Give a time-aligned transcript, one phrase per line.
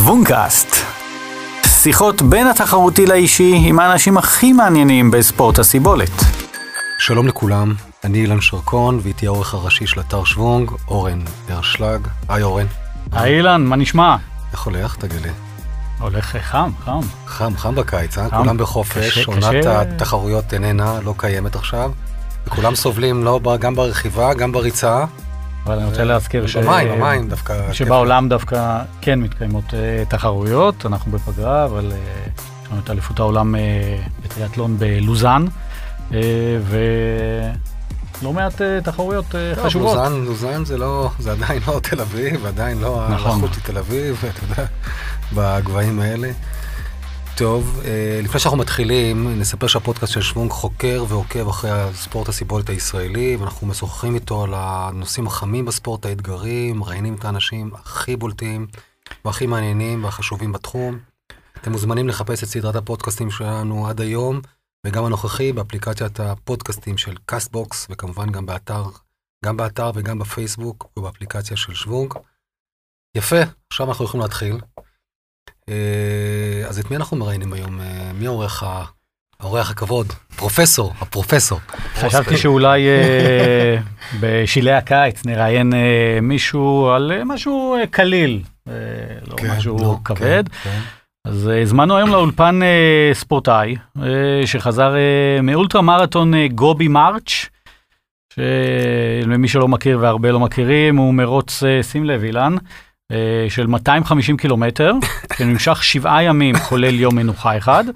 [0.00, 0.76] שוונקאסט.
[1.66, 6.10] שיחות בין התחרותי לאישי עם האנשים הכי מעניינים בספורט הסיבולת.
[6.98, 7.74] שלום לכולם,
[8.04, 12.06] אני אילן שרקון ואיתי העורך הראשי של אתר שוונג, אורן הרשלג.
[12.28, 12.66] היי אורן.
[13.12, 14.16] היי אילן, מה נשמע?
[14.52, 14.96] איך הולך?
[14.96, 15.32] תגלה.
[15.98, 17.00] הולך חם, חם.
[17.26, 18.30] חם, חם בקיץ, אה?
[18.30, 19.80] כולם בחופש, קשה, עונת קשה.
[19.80, 21.92] התחרויות איננה, לא קיימת עכשיו.
[22.46, 25.04] וכולם סובלים לא גם ברכיבה, גם בריצה.
[25.66, 26.56] אבל אני רוצה להזכיר ש...
[26.56, 27.72] במים, במים דווקא.
[27.72, 31.96] שבעולם דווקא כן מתקיימות אה, תחרויות, אנחנו בפגרה, אבל אה,
[32.64, 33.60] יש לנו את אליפות העולם אה,
[34.24, 35.44] בטריאטלון בלוזאן,
[36.14, 36.18] אה,
[38.20, 39.96] ולא מעט תחרויות חשובות.
[39.96, 43.30] לוזן, לוזן זה לא, זה עדיין לא תל אביב, עדיין לא נכון.
[43.32, 44.64] הלחות של תל אביב, אתה יודע,
[45.32, 46.30] בגבהים האלה.
[47.40, 53.36] טוב, אה, לפני שאנחנו מתחילים, נספר שהפודקאסט של שוונג חוקר ועוקב אחרי הספורט הסיבולת הישראלי,
[53.36, 58.66] ואנחנו משוחחים איתו על הנושאים החמים בספורט, האתגרים, מראיינים את האנשים הכי בולטים
[59.24, 60.98] והכי מעניינים והחשובים בתחום.
[61.60, 64.40] אתם מוזמנים לחפש את סדרת הפודקאסטים שלנו עד היום,
[64.86, 68.84] וגם הנוכחי באפליקציית הפודקאסטים של Castbox, וכמובן גם באתר,
[69.44, 72.14] גם באתר וגם בפייסבוק ובאפליקציה של שוונג.
[73.16, 74.56] יפה, עכשיו אנחנו יכולים להתחיל.
[75.68, 77.80] אה, אז את מי אנחנו מראיינים היום?
[77.80, 78.84] אה, מי האורח ה...
[79.40, 80.12] האורח הכבוד?
[80.36, 81.60] פרופסור, הפרופסור.
[81.94, 83.76] חשבתי שאולי אה,
[84.20, 85.72] בשלהי הקיץ נראיין
[86.22, 90.48] מישהו על משהו קליל, לא כן, משהו לא, כבד.
[90.48, 90.80] כן, כן.
[91.24, 92.60] אז הזמנו היום לאולפן
[93.12, 93.76] ספורטאי
[94.44, 94.94] שחזר
[95.42, 97.48] מאולטרה מרתון גובי מרץ',
[98.34, 102.56] שלמי שלא מכיר והרבה לא מכירים, הוא מרוץ, שים לב אילן,
[103.48, 104.92] של 250 קילומטר,
[105.36, 107.84] שנמשך שבעה ימים, כולל יום מנוחה אחד.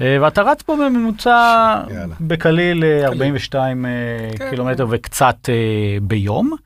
[0.00, 2.14] אה, ואתה רץ פה בממוצע יאללה.
[2.20, 3.90] בקליל אה, 42 אה,
[4.38, 6.56] כן, קילומטר וקצת אה, ביום.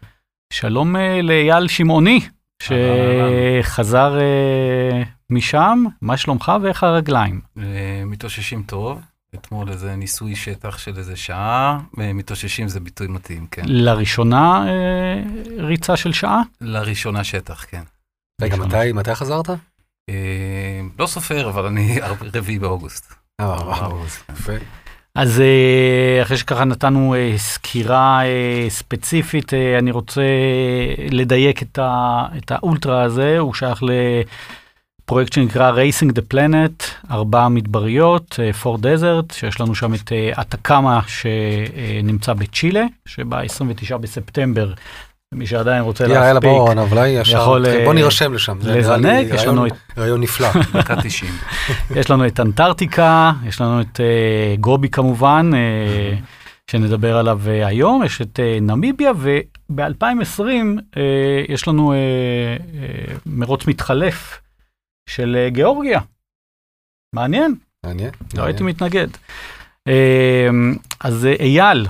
[0.52, 2.20] שלום אה, לאייל שמעוני,
[2.62, 7.40] שחזר אה, משם, מה שלומך ואיך הרגליים?
[7.58, 9.00] אה, מתאוששים טוב,
[9.34, 13.62] אתמול איזה ניסוי שטח של איזה שעה, אה, מתאוששים זה ביטוי מתאים, כן.
[13.66, 15.22] לראשונה אה,
[15.58, 16.42] ריצה של שעה?
[16.60, 17.82] לראשונה שטח, כן.
[18.42, 18.56] רגע.
[18.56, 19.50] מתי, מתי חזרת?
[20.10, 21.98] אה, לא סופר, אבל אני
[22.34, 23.14] רביעי באוגוסט.
[23.40, 24.52] אה, וואו, יפה.
[25.14, 28.20] אז אה, אחרי שככה נתנו אה, סקירה
[28.68, 30.22] ספציפית, אני רוצה
[31.10, 33.82] לדייק את, ה, את האולטרה הזה, הוא שייך
[35.04, 40.40] לפרויקט שנקרא Racing the Planet, ארבע מדבריות, אה, Four Desert, שיש לנו שם את אה,
[40.40, 44.72] אטקמה שנמצא בצ'ילה, שב-29 בספטמבר,
[45.34, 48.60] מי שעדיין רוצה יאללה, יאללה, להספיק, בואו, אולי ישר, יכול, אה, בוא נירשם לשם.
[48.60, 50.48] זה נראה לי לזנק, יש לנו את רעיון נפלא.
[50.78, 51.32] דקה 90.
[51.96, 58.04] יש לנו את אנטארקטיקה, יש לנו את uh, גובי כמובן, uh, שנדבר עליו uh, היום,
[58.04, 60.98] יש את uh, נמיביה, וב-2020 uh,
[61.48, 61.96] יש לנו uh,
[62.60, 64.41] uh, מרוץ מתחלף
[65.14, 66.00] של uh, גיאורגיה.
[67.14, 68.10] מעניין, מעניין.
[68.36, 68.76] לא הייתי מעניין.
[68.76, 69.08] מתנגד.
[69.88, 69.92] Uh,
[71.00, 71.86] אז uh, אייל,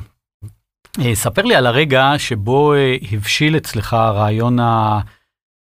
[1.15, 2.75] ספר לי על הרגע שבו
[3.13, 4.57] הבשיל אצלך הרעיון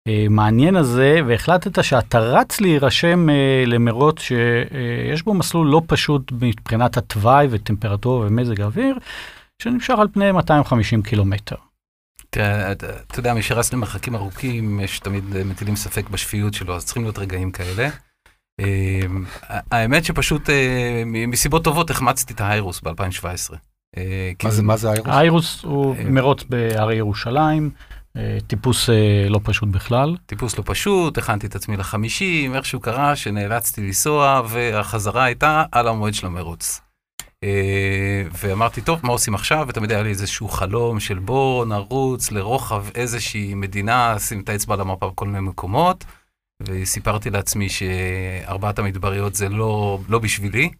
[0.07, 3.27] המעניין הזה, והחלטת שאתה רץ להירשם
[3.67, 8.99] למרוץ שיש בו מסלול לא פשוט מבחינת התוואי וטמפרטורה ומזג האוויר,
[9.63, 11.57] שנמשך על פני 250 קילומטר.
[12.37, 12.87] תראה, אתה
[13.19, 17.19] יודע, מי שרץ למרחקים ארוכים, יש תמיד אה, מטילים ספק בשפיות שלו, אז צריכים להיות
[17.19, 17.89] רגעים כאלה.
[18.61, 19.01] אה,
[19.71, 23.55] האמת שפשוט אה, מסיבות טובות החמצתי את ההיירוס ב-2017.
[24.45, 25.09] מה זה- מה זה האירוס?
[25.09, 27.71] האיירוס הוא מרוץ בהרי ירושלים,
[28.47, 28.89] טיפוס
[29.29, 30.17] לא פשוט בכלל.
[30.27, 36.15] טיפוס לא פשוט, הכנתי את עצמי לחמישים, איכשהו קרה שנאלצתי לנסוע, והחזרה הייתה על המועד
[36.15, 36.81] של המרוץ.
[37.45, 39.67] אה, ואמרתי, טוב, מה עושים עכשיו?
[39.69, 44.81] ותמיד היה לי איזשהו חלום של בוא נרוץ לרוחב איזושהי מדינה, שים את האצבע על
[44.81, 46.05] המפה בכל מיני מקומות,
[46.63, 50.71] וסיפרתי לעצמי שארבעת המדבריות זה לא, לא בשבילי.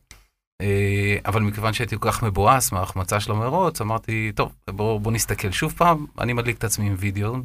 [0.61, 5.51] אה, אבל מכיוון שהייתי כל כך מבואס מההחמצה של המרוץ, אמרתי, טוב, בוא, בוא נסתכל
[5.51, 7.37] שוב פעם, אני מדליק את עצמי עם וידאו,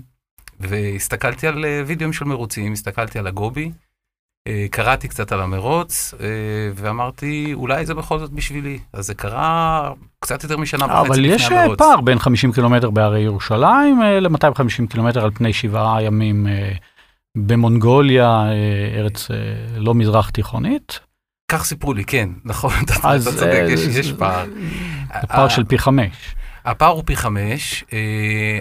[0.60, 3.72] והסתכלתי על אה, וידאוים של מרוצים, הסתכלתי על הגובי,
[4.72, 6.26] קראתי קצת על המרוץ, אה,
[6.76, 8.80] ואמרתי, אולי זה בכל זאת בשבילי.
[8.94, 11.78] אז זה קרה קצת יותר משנה וחצי אבל לפני יש אה, המרוץ.
[11.80, 16.72] פער בין 50 קילומטר בהרי ירושלים אה, ל-250 קילומטר על פני שבעה ימים אה,
[17.38, 18.52] במונגוליה, אה,
[19.00, 19.38] ארץ אה,
[19.78, 21.00] לא מזרח תיכונית.
[21.52, 22.94] כך סיפרו לי, כן, נכון, אתה
[23.24, 24.46] צודק, אה, יש- יש פער.
[25.28, 26.36] פער של פי חמש.
[26.66, 27.98] הפער הוא פי חמש, אה,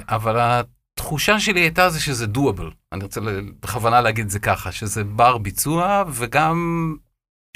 [0.09, 0.61] אבל
[1.01, 2.71] התחושה שלי הייתה זה שזה דואבל.
[2.93, 3.21] אני רוצה
[3.61, 6.57] בכוונה להגיד את זה ככה, שזה בר ביצוע, וגם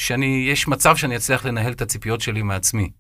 [0.01, 2.91] שאני, יש מצב שאני אצליח לנהל את הציפיות שלי מעצמי.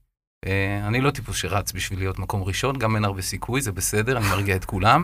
[0.46, 4.16] אה, אני לא טיפוס שרץ בשביל להיות מקום ראשון, גם אין הרבה סיכוי, זה בסדר,
[4.16, 5.02] אני מרגיע את כולם.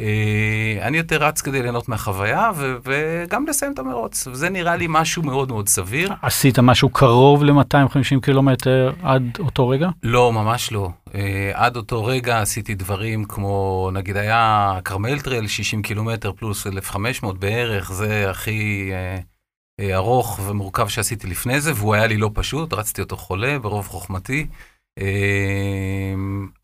[0.00, 4.26] אה, אני יותר רץ כדי ליהנות מהחוויה ו- וגם לסיים את המרוץ.
[4.26, 6.12] וזה נראה לי משהו מאוד מאוד סביר.
[6.22, 9.88] עשית משהו קרוב ל-250 קילומטר עד אותו רגע?
[10.02, 10.88] לא, ממש לא.
[11.14, 17.38] אה, עד אותו רגע עשיתי דברים כמו, נגיד היה כרמל טרל 60 קילומטר פלוס 1,500
[17.38, 23.00] בערך, זה הכי אה, ארוך ומורכב שעשיתי לפני זה, והוא היה לי לא פשוט, רצתי
[23.00, 24.46] אותו חולה ברוב חוכמתי.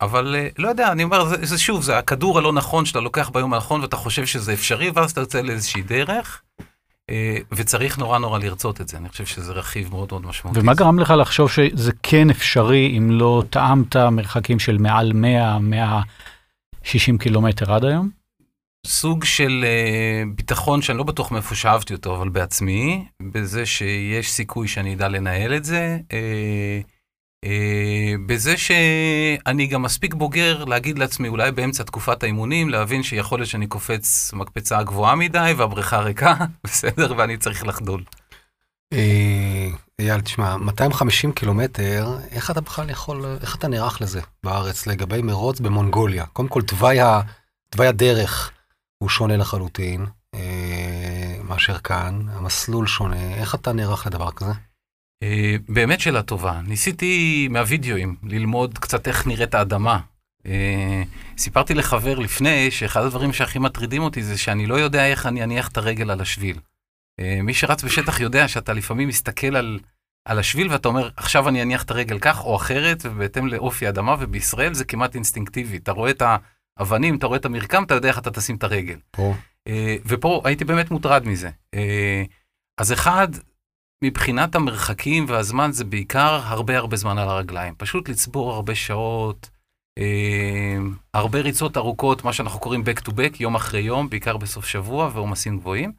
[0.01, 3.53] אבל לא יודע, אני אומר, זה, זה שוב, זה הכדור הלא נכון שאתה לוקח ביום
[3.53, 6.41] הנכון ואתה חושב שזה אפשרי, ואז אתה יוצא לאיזושהי דרך,
[7.51, 8.97] וצריך נורא נורא לרצות את זה.
[8.97, 10.59] אני חושב שזה רכיב מאוד מאוד משמעותי.
[10.59, 17.17] ומה גרם לך לחשוב שזה כן אפשרי אם לא טעמת מרחקים של מעל 100, 160
[17.17, 18.09] קילומטר עד היום?
[18.87, 24.67] סוג של uh, ביטחון שאני לא בטוח מאיפה שאהבתי אותו, אבל בעצמי, בזה שיש סיכוי
[24.67, 25.97] שאני אדע לנהל את זה.
[27.45, 33.49] אה, בזה שאני גם מספיק בוגר להגיד לעצמי, אולי באמצע תקופת האימונים, להבין שיכול להיות
[33.49, 38.03] שאני קופץ מקפצה גבוהה מדי והבריכה ריקה, בסדר, ואני צריך לחדול.
[38.93, 39.67] אה,
[39.99, 45.59] אייל, תשמע, 250 קילומטר, איך אתה בכלל יכול, איך אתה נערך לזה בארץ לגבי מרוץ
[45.59, 46.25] במונגוליה?
[46.25, 48.51] קודם כל, תוואי הדרך
[48.97, 50.05] הוא שונה לחלוטין
[50.35, 54.51] אה, מאשר כאן, המסלול שונה, איך אתה נערך לדבר כזה?
[55.23, 56.61] אה, באמת שאלה טובה.
[56.67, 59.99] ניסיתי מהווידאוים ללמוד קצת איך נראית האדמה.
[60.45, 61.03] אה,
[61.37, 65.67] סיפרתי לחבר לפני שאחד הדברים שהכי מטרידים אותי זה שאני לא יודע איך אני אניח
[65.67, 66.57] את הרגל על השביל.
[67.19, 69.79] אה, מי שרץ בשטח יודע שאתה לפעמים מסתכל על,
[70.25, 74.15] על השביל ואתה אומר, עכשיו אני אניח את הרגל כך או אחרת, ובהתאם לאופי האדמה,
[74.19, 75.77] ובישראל זה כמעט אינסטינקטיבי.
[75.77, 76.23] אתה רואה את
[76.79, 78.97] האבנים, אתה רואה את המרקם, אתה יודע איך אתה תשים את הרגל.
[79.11, 79.33] פה.
[80.05, 81.49] ופה הייתי באמת מוטרד מזה.
[82.77, 83.27] אז אחד,
[84.03, 87.73] מבחינת המרחקים והזמן זה בעיקר הרבה הרבה זמן על הרגליים.
[87.77, 89.49] פשוט לצבור הרבה שעות,
[89.97, 90.77] אה,
[91.13, 95.09] הרבה ריצות ארוכות, מה שאנחנו קוראים back to back, יום אחרי יום, בעיקר בסוף שבוע
[95.13, 95.91] ועומסים גבוהים.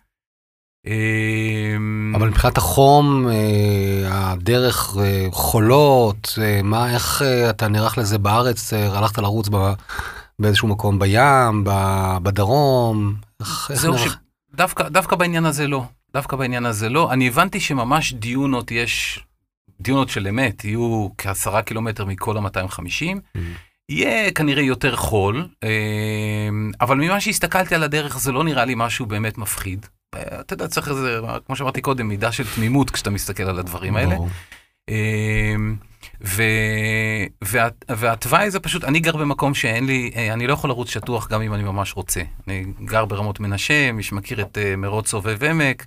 [0.86, 1.76] אה,
[2.16, 8.72] אבל מבחינת החום, אה, הדרך, אה, חולות, אה, מה, איך אה, אתה נערך לזה בארץ?
[8.72, 9.72] אה, הלכת לרוץ ב,
[10.38, 11.64] באיזשהו מקום בים,
[12.22, 13.14] בדרום?
[13.40, 14.16] איך, איך נערך?
[14.52, 15.84] שדווקא דווקא בעניין הזה לא.
[16.14, 17.12] דווקא בעניין הזה לא.
[17.12, 19.20] אני הבנתי שממש דיונות יש,
[19.80, 23.16] דיונות של אמת, יהיו כעשרה קילומטר מכל ה-250.
[23.36, 23.40] Mm.
[23.88, 25.68] יהיה כנראה יותר חול, אה,
[26.80, 29.86] אבל ממה שהסתכלתי על הדרך זה לא נראה לי משהו באמת מפחיד.
[30.14, 33.96] אה, אתה יודע, צריך איזה, כמו שאמרתי קודם, מידה של תמימות כשאתה מסתכל על הדברים
[33.96, 34.16] האלה.
[34.88, 35.54] אה,
[36.24, 36.42] ו...
[37.44, 37.68] וה...
[37.88, 41.54] והתוואי זה פשוט, אני גר במקום שאין לי, אני לא יכול לרוץ שטוח גם אם
[41.54, 42.22] אני ממש רוצה.
[42.48, 45.86] אני גר ברמות מנשה, מי שמכיר את מרוץ סובב עמק,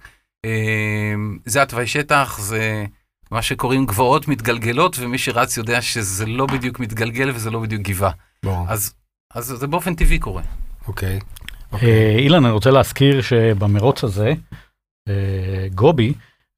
[1.45, 2.85] זה התוואי שטח, זה
[3.31, 8.11] מה שקוראים גבעות מתגלגלות, ומי שרץ יודע שזה לא בדיוק מתגלגל וזה לא בדיוק גבעה.
[8.43, 8.65] ברור.
[8.69, 8.93] אז,
[9.33, 10.41] אז זה באופן טבעי קורה.
[10.87, 11.19] אוקיי.
[11.73, 14.33] אה, אילן, אני רוצה להזכיר שבמרוץ הזה,
[15.09, 16.13] אה, גובי,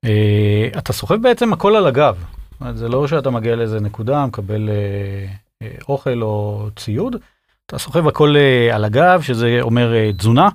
[0.05, 2.23] אה, אתה סוחב בעצם הכל על הגב.
[2.73, 4.69] זה לא שאתה מגיע לאיזה נקודה, מקבל
[5.89, 7.15] אוכל או ציוד,
[7.65, 8.35] אתה סוחב הכל
[8.73, 10.49] על הגב, שזה אומר תזונה,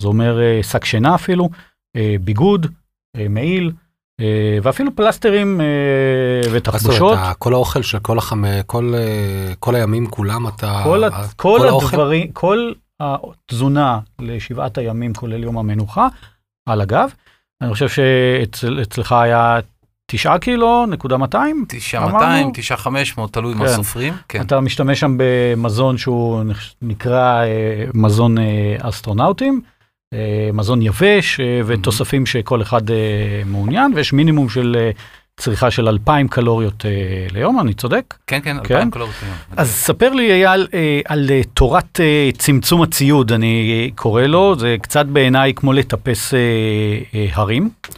[0.00, 1.48] זה אומר שק שינה אפילו,
[2.20, 2.66] ביגוד,
[3.16, 3.72] אה, מעיל,
[4.20, 5.66] אה, ואפילו פלסטרים אה,
[6.50, 7.18] מה ותחבושות.
[7.38, 8.44] כל האוכל של כל החמ...
[8.66, 10.80] כל, אה, כל הימים כולם אתה...
[10.84, 11.86] כל, ה- כל האוכל?
[11.86, 16.08] הדברים, כל התזונה לשבעת הימים, כולל יום המנוחה,
[16.68, 17.10] על הגב.
[17.60, 19.58] אני חושב שאצלך היה
[20.06, 21.64] תשעה קילו, נקודה 200.
[21.68, 22.18] תשעה אמרנו?
[22.18, 23.72] 200, תשעה 500, תלוי מה כן.
[23.72, 24.14] סופרים.
[24.28, 24.40] כן.
[24.40, 26.42] אתה משתמש שם במזון שהוא
[26.82, 29.70] נקרא אה, מזון אה, אסטרונאוטים, אה,
[30.52, 32.96] מזון יבש אה, ותוספים שכל אחד אה,
[33.46, 34.90] מעוניין, ויש מינימום של אה,
[35.36, 36.90] צריכה של 2,000 קלוריות אה,
[37.32, 38.14] ליום, אני צודק?
[38.26, 38.74] כן, כן, כן?
[38.74, 39.34] 2,000 קלוריות ביום.
[39.56, 44.58] אז ספר לי אייל אה, על אה, תורת אה, צמצום הציוד, אני אה, קורא לו,
[44.58, 46.38] זה קצת בעיניי כמו לטפס אה,
[47.14, 47.96] אה, הרים, אה,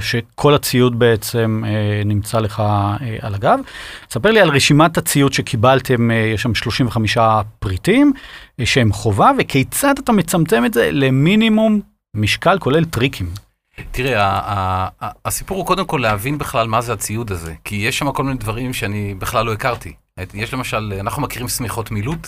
[0.00, 3.58] שכל הציוד בעצם אה, נמצא לך אה, על הגב.
[4.10, 7.18] ספר לי על רשימת הציוד שקיבלתם, אה, יש שם 35
[7.58, 8.12] פריטים
[8.60, 11.80] אה, שהם חובה, וכיצד אתה מצמצם את זה למינימום
[12.16, 13.26] משקל, כולל טריקים.
[13.90, 14.88] תראה,
[15.24, 18.38] הסיפור הוא קודם כל להבין בכלל מה זה הציוד הזה, כי יש שם כל מיני
[18.38, 19.92] דברים שאני בכלל לא הכרתי.
[20.34, 22.26] יש למשל, אנחנו מכירים שמיכות מילוט,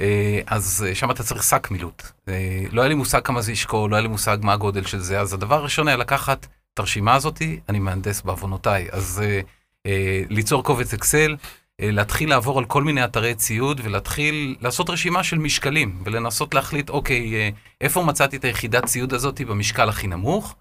[0.00, 2.02] אה, אז אה, שם אתה צריך שק מילוט.
[2.28, 4.98] אה, לא היה לי מושג כמה זה ישקול, לא היה לי מושג מה הגודל של
[4.98, 6.46] זה, אז הדבר הראשון היה לקחת
[6.78, 9.40] את הרשימה הזאתי, אני מהנדס בעוונותיי, אז אה,
[9.86, 11.36] אה, ליצור קובץ אקסל,
[11.80, 16.90] אה, להתחיל לעבור על כל מיני אתרי ציוד ולהתחיל לעשות רשימה של משקלים ולנסות להחליט,
[16.90, 17.48] אוקיי, אה,
[17.80, 20.54] איפה מצאתי את היחידת ציוד הזאתי במשקל הכי נמוך,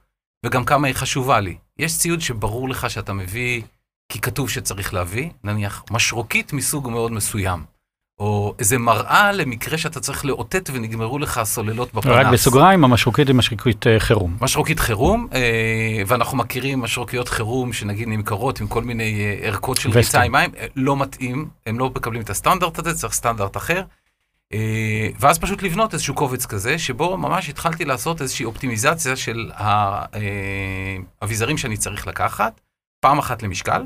[0.46, 1.58] וגם כמה היא חשובה לי.
[1.80, 3.62] יש ציוד שברור לך שאתה מביא
[4.12, 7.64] כי כתוב שצריך להביא, נניח משרוקית מסוג מאוד מסוים,
[8.20, 12.12] או איזה מראה למקרה שאתה צריך לאותת ונגמרו לך הסוללות בפנס.
[12.12, 14.38] רק בסוגריים, המשרוקית היא משרוקית אה, חירום.
[14.42, 19.90] משרוקית חירום, אה, ואנחנו מכירים משרוקיות חירום שנגיד נמכרות עם כל מיני אה, ערכות של.
[19.90, 23.82] ריצה עם מים, לא מתאים, הם לא מקבלים את הסטנדרט הזה, צריך סטנדרט אחר.
[25.20, 29.52] ואז פשוט לבנות איזשהו קובץ כזה, שבו ממש התחלתי לעשות איזושהי אופטימיזציה של
[31.22, 32.62] האביזרים שאני צריך לקחת,
[33.00, 33.82] פעם אחת למשקל,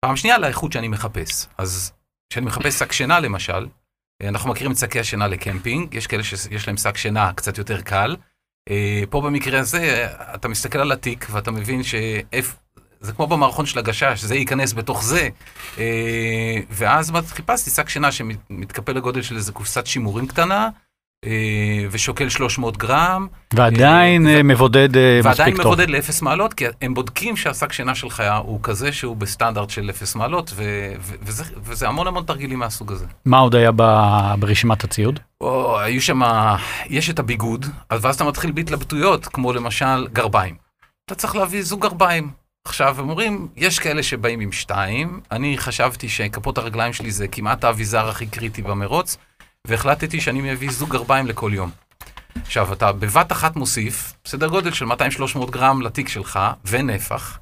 [0.00, 1.46] פעם שנייה לאיכות שאני מחפש.
[1.58, 1.92] אז
[2.34, 3.66] כשאני מחפש שק שינה למשל,
[4.22, 7.80] אה, אנחנו מכירים את שקי השינה לקמפינג, יש כאלה שיש להם שק שינה קצת יותר
[7.80, 8.16] קל.
[8.70, 12.56] אה, פה במקרה הזה, אה, אתה מסתכל על התיק ואתה מבין שאיפה...
[13.00, 15.28] זה כמו במערכון של הגשש, זה ייכנס בתוך זה.
[16.70, 20.68] ואז חיפשתי שק שינה שמתקפל לגודל של איזה קופסת שימורים קטנה,
[21.90, 23.26] ושוקל 300 גרם.
[23.54, 25.72] ועדיין אה, אה, מבודד אה, ועדיין מספיק טוב.
[25.72, 30.14] מבודד לאפס מעלות, כי הם בודקים שהשק שינה שלך הוא כזה שהוא בסטנדרט של אפס
[30.14, 33.06] מעלות, ו- ו- וזה, וזה המון המון תרגילים מהסוג הזה.
[33.24, 35.20] מה עוד היה ב- ברשימת הציוד?
[35.40, 36.20] או, היו שם,
[36.86, 40.54] יש את הביגוד, אז ואז אתה מתחיל בהתלבטויות, כמו למשל גרביים.
[41.06, 42.30] אתה צריך להביא זוג גרביים.
[42.66, 47.64] עכשיו, הם אומרים, יש כאלה שבאים עם שתיים, אני חשבתי שכפות הרגליים שלי זה כמעט
[47.64, 49.16] האביזר הכי קריטי במרוץ,
[49.68, 51.70] והחלטתי שאני מביא זוג גרביים לכל יום.
[52.42, 57.38] עכשיו, אתה בבת אחת מוסיף סדר גודל של 200-300 גרם לתיק שלך, ונפח,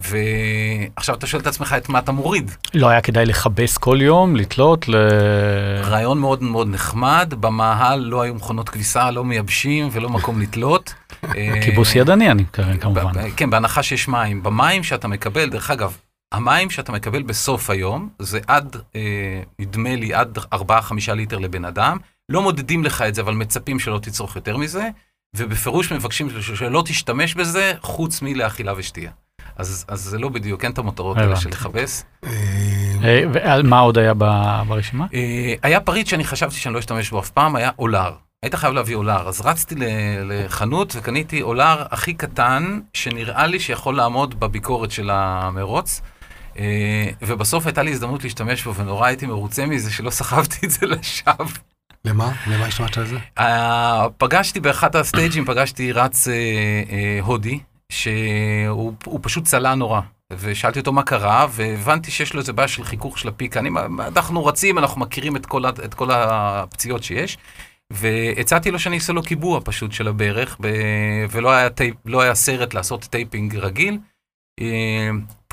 [0.00, 2.50] ועכשיו אתה שואל את עצמך את מה אתה מוריד.
[2.74, 4.94] לא היה כדאי לכבס כל יום, לתלות, ל...
[5.82, 10.94] רעיון מאוד מאוד נחמד, במאהל לא היו מכונות כביסה, לא מייבשים ולא מקום לתלות.
[11.64, 13.12] כיבוס ידני, אני מתכוון כמובן.
[13.36, 14.42] כן, בהנחה שיש מים.
[14.42, 15.96] במים שאתה מקבל, דרך אגב,
[16.34, 19.00] המים שאתה מקבל בסוף היום, זה עד, אה,
[19.58, 20.60] נדמה לי, עד 4-5
[21.14, 21.96] ליטר לבן אדם.
[22.28, 24.88] לא מודדים לך את זה, אבל מצפים שלא תצרוך יותר מזה,
[25.36, 29.10] ובפירוש מבקשים של- שלא תשתמש בזה, חוץ מלאכילה ושתייה.
[29.56, 31.48] אז, אז זה לא בדיוק, אין את המותרות האלה של.
[31.48, 32.04] לכבס.
[32.24, 32.30] אה,
[33.04, 34.14] אה, ומה עוד היה
[34.68, 35.06] ברשימה?
[35.14, 38.12] אה, היה פריט שאני חשבתי שאני לא אשתמש בו אף פעם, היה אולר.
[38.42, 39.74] היית חייב להביא אולר, אז רצתי
[40.24, 46.00] לחנות וקניתי אולר הכי קטן, שנראה לי שיכול לעמוד בביקורת של המרוץ.
[46.58, 50.86] אה, ובסוף הייתה לי הזדמנות להשתמש בו, ונורא הייתי מרוצה מזה שלא סחבתי את זה
[50.86, 51.46] לשווא.
[52.04, 52.32] למה?
[52.46, 53.18] למה השתמשת על זה?
[53.38, 57.60] אה, פגשתי באחד הסטייג'ים, פגשתי רץ אה, הודי,
[57.92, 60.00] שהוא הוא פשוט צלע נורא.
[60.32, 63.56] ושאלתי אותו מה קרה, והבנתי שיש לו איזה בעיה של חיכוך של הפיק.
[63.56, 67.38] אני, אנחנו רצים, אנחנו מכירים את כל, את כל הפציעות שיש.
[67.92, 70.68] והצעתי לו שאני אעשה לו קיבוע פשוט של הברך, ב...
[71.30, 73.98] ולא היה, טייפ, לא היה סרט לעשות taping רגיל.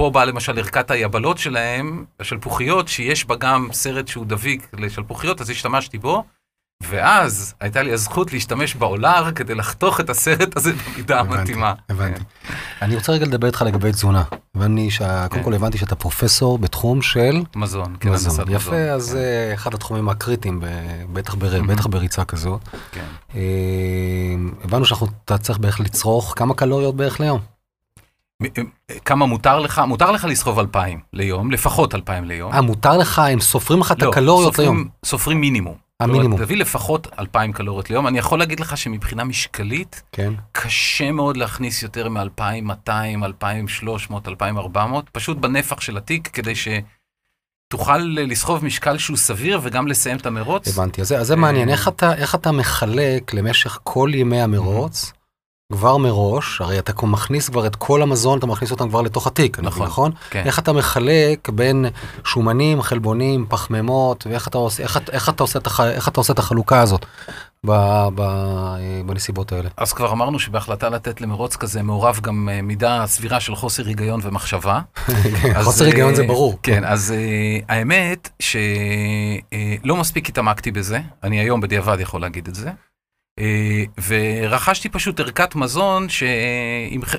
[0.02, 5.42] אה, פה באה למשל ערכת היבלות שלהם, השלפוחיות, שיש בה גם סרט שהוא דביק לשלפוחיות,
[5.42, 6.24] אז השתמשתי בו.
[6.84, 11.74] ואז הייתה לי הזכות להשתמש באולר כדי לחתוך את הסרט הזה במידה המתאימה.
[11.90, 12.22] הבנתי.
[12.82, 14.24] אני רוצה רגע לדבר איתך לגבי תזונה.
[14.56, 15.46] ואני, שה- קודם כן.
[15.50, 18.46] כל הבנתי שאתה פרופסור בתחום של כן, מזון, כן, מזון.
[18.52, 18.76] יפה.
[18.76, 20.62] אז כן, זה אחד התחומים הקריטיים,
[21.14, 21.62] בטח בר-.
[21.62, 22.62] בטח בריצה כזאת.
[22.92, 23.06] כן.
[23.36, 23.42] אה,
[24.64, 27.40] הבנו שאתה צריך בערך לצרוך כמה קלוריות בערך ליום.
[28.42, 28.46] מ-
[29.06, 29.82] כמה מותר לך?
[29.88, 32.54] מותר לך לסחוב 2,000 ליום, לפחות 2,000 ליום.
[32.54, 34.88] אה, מותר לך, הם סופרים לך את לא, הקלוריות סופרים- ליום.
[35.06, 35.76] סופרים מינימום.
[36.00, 36.38] המינימום.
[36.42, 38.08] תביא לפחות 2,000 קלוריות ליום.
[38.08, 40.34] אני יכול להגיד לך שמבחינה משקלית, כן.
[40.52, 42.92] קשה מאוד להכניס יותר מ-2,200,
[43.26, 50.26] 2,300, 2,400, פשוט בנפח של התיק, כדי שתוכל לסחוב משקל שהוא סביר וגם לסיים את
[50.26, 50.68] המרוץ.
[50.68, 54.42] הבנתי, אז זה, אז זה מעניין, אה, איך אתה, איך אתה מחלק למשך כל ימי
[54.42, 55.14] המרוץ,
[55.72, 59.60] כבר מראש, הרי אתה מכניס כבר את כל המזון, אתה מכניס אותם כבר לתוך התיק,
[59.60, 60.12] נכון, נכון?
[60.30, 60.44] כן.
[60.46, 61.86] איך אתה מחלק בין
[62.26, 66.34] שומנים, חלבונים, פחמימות, ואיך אתה עושה, איך, איך אתה עושה את, הח, איך אתה עושה
[66.34, 67.06] את החלוקה הזאת
[67.66, 67.72] ב,
[68.16, 69.70] ב, אה, בנסיבות האלה?
[69.78, 74.20] אז כבר אמרנו שבהחלטה לתת למרוץ כזה מעורב גם אה, מידה סבירה של חוסר היגיון
[74.24, 74.82] ומחשבה.
[75.56, 76.60] אז, חוסר היגיון זה אה, ברור.
[76.64, 77.14] כן, אז
[77.70, 82.70] האמת שלא מספיק התעמקתי בזה, אני היום בדיעבד יכול להגיד את זה.
[83.42, 86.24] אה, ורכשתי פשוט ערכת מזון ש...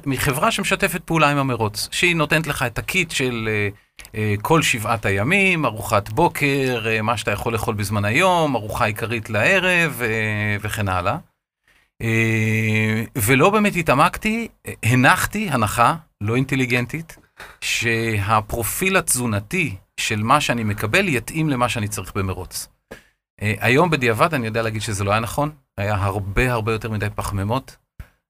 [0.07, 3.69] מחברה שמשתפת פעולה עם המרוץ, שהיא נותנת לך את הקיט של אה,
[4.15, 10.03] אה, כל שבעת הימים, ארוחת בוקר, מה שאתה יכול לאכול בזמן היום, ארוחה עיקרית לערב
[10.61, 11.17] וכן הלאה.
[12.03, 14.49] אה, ולא באמת התעמקתי,
[14.83, 17.17] הנחתי הנחה לא אינטליגנטית,
[17.61, 22.69] שהפרופיל התזונתי של מה שאני מקבל יתאים למה שאני צריך במרוץ.
[23.43, 27.07] אה, היום בדיעבד אני יודע להגיד שזה לא היה נכון, היה הרבה הרבה יותר מדי
[27.15, 27.77] פחמימות,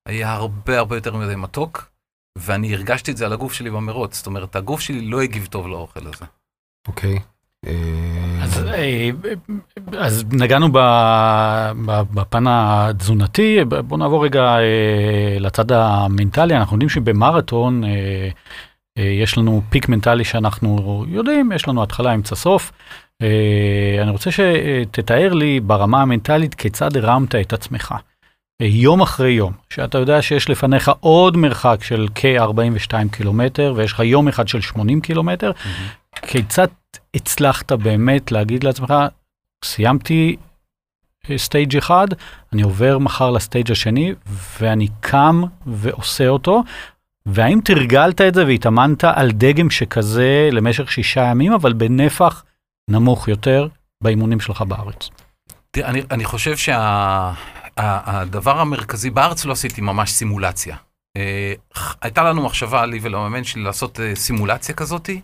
[0.06, 1.90] היה הרבה הרבה יותר מדי מתוק,
[2.38, 5.66] ואני הרגשתי את זה על הגוף שלי במרוץ, זאת אומרת, הגוף שלי לא הגיב טוב
[5.68, 6.24] לאוכל הזה.
[6.88, 7.18] אוקיי.
[7.66, 9.10] אה, אז, אה,
[9.98, 14.56] אז נגענו ב- ב- בפן התזונתי, בוא נעבור רגע
[15.40, 17.82] לצד המנטלי, אנחנו יודעים שבמרתון
[18.96, 22.72] יש לנו פיק מנטלי שאנחנו יודעים, יש לנו התחלה, אמצע, סוף.
[23.22, 27.94] אה, אני רוצה שתתאר לי ברמה המנטלית כיצד הרמת את עצמך.
[28.62, 34.00] אה, יום אחרי יום, שאתה יודע שיש לפניך עוד מרחק של כ-42 קילומטר ויש לך
[34.00, 36.26] יום אחד של 80 קילומטר, Mm-hmm.
[36.26, 36.66] כיצד
[37.14, 38.94] הצלחת באמת להגיד לעצמך,
[39.64, 40.36] סיימתי
[41.36, 42.06] סטייג' אחד,
[42.52, 44.14] אני עובר מחר לסטייג' השני
[44.60, 46.62] ואני קם ועושה אותו,
[47.26, 52.44] והאם תרגלת את זה והתאמנת על דגם שכזה למשך שישה ימים, אבל בנפח
[52.90, 53.68] נמוך יותר
[54.02, 55.08] באימונים שלך בארץ?
[55.70, 56.56] תראה, אני, אני חושב
[57.76, 60.76] שהדבר המרכזי, בארץ לא עשיתי ממש סימולציה.
[61.16, 61.52] אה,
[62.02, 65.20] הייתה לנו מחשבה, לי ולמאמן שלי, לעשות אה, סימולציה כזאתי,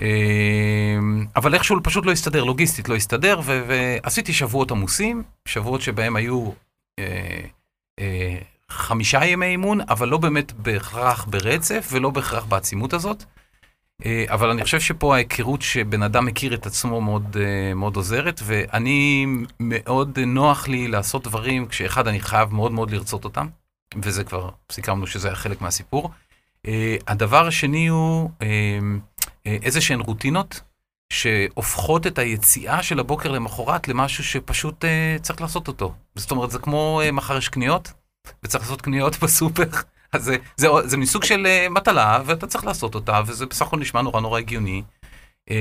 [0.00, 0.98] אה,
[1.36, 6.50] אבל איכשהו פשוט לא הסתדר, לוגיסטית לא הסתדר, ו- ועשיתי שבועות עמוסים, שבועות שבהם היו
[6.98, 7.40] אה,
[8.00, 8.38] אה,
[8.70, 13.24] חמישה ימי אימון, אבל לא באמת בהכרח ברצף ולא בהכרח בעצימות הזאת.
[14.04, 18.40] אה, אבל אני חושב שפה ההיכרות שבן אדם מכיר את עצמו מאוד, אה, מאוד עוזרת,
[18.44, 19.26] ואני
[19.60, 23.46] מאוד נוח לי לעשות דברים כשאחד אני חייב מאוד מאוד לרצות אותם,
[24.02, 26.10] וזה כבר סיכמנו שזה היה חלק מהסיפור.
[26.66, 28.30] אה, הדבר השני הוא
[29.46, 30.60] איזה שהן רוטינות
[31.12, 34.84] שהופכות את היציאה של הבוקר למחרת למשהו שפשוט
[35.22, 35.94] צריך לעשות אותו.
[36.14, 37.92] זאת אומרת, זה כמו מחר יש קניות,
[38.42, 39.64] וצריך לעשות קניות בסופר.
[40.16, 43.78] אז זה, זה, זה מסוג של uh, מטלה, ואתה צריך לעשות אותה, וזה בסך הכל
[43.78, 44.82] נשמע נורא נורא הגיוני.
[45.48, 45.52] Uh,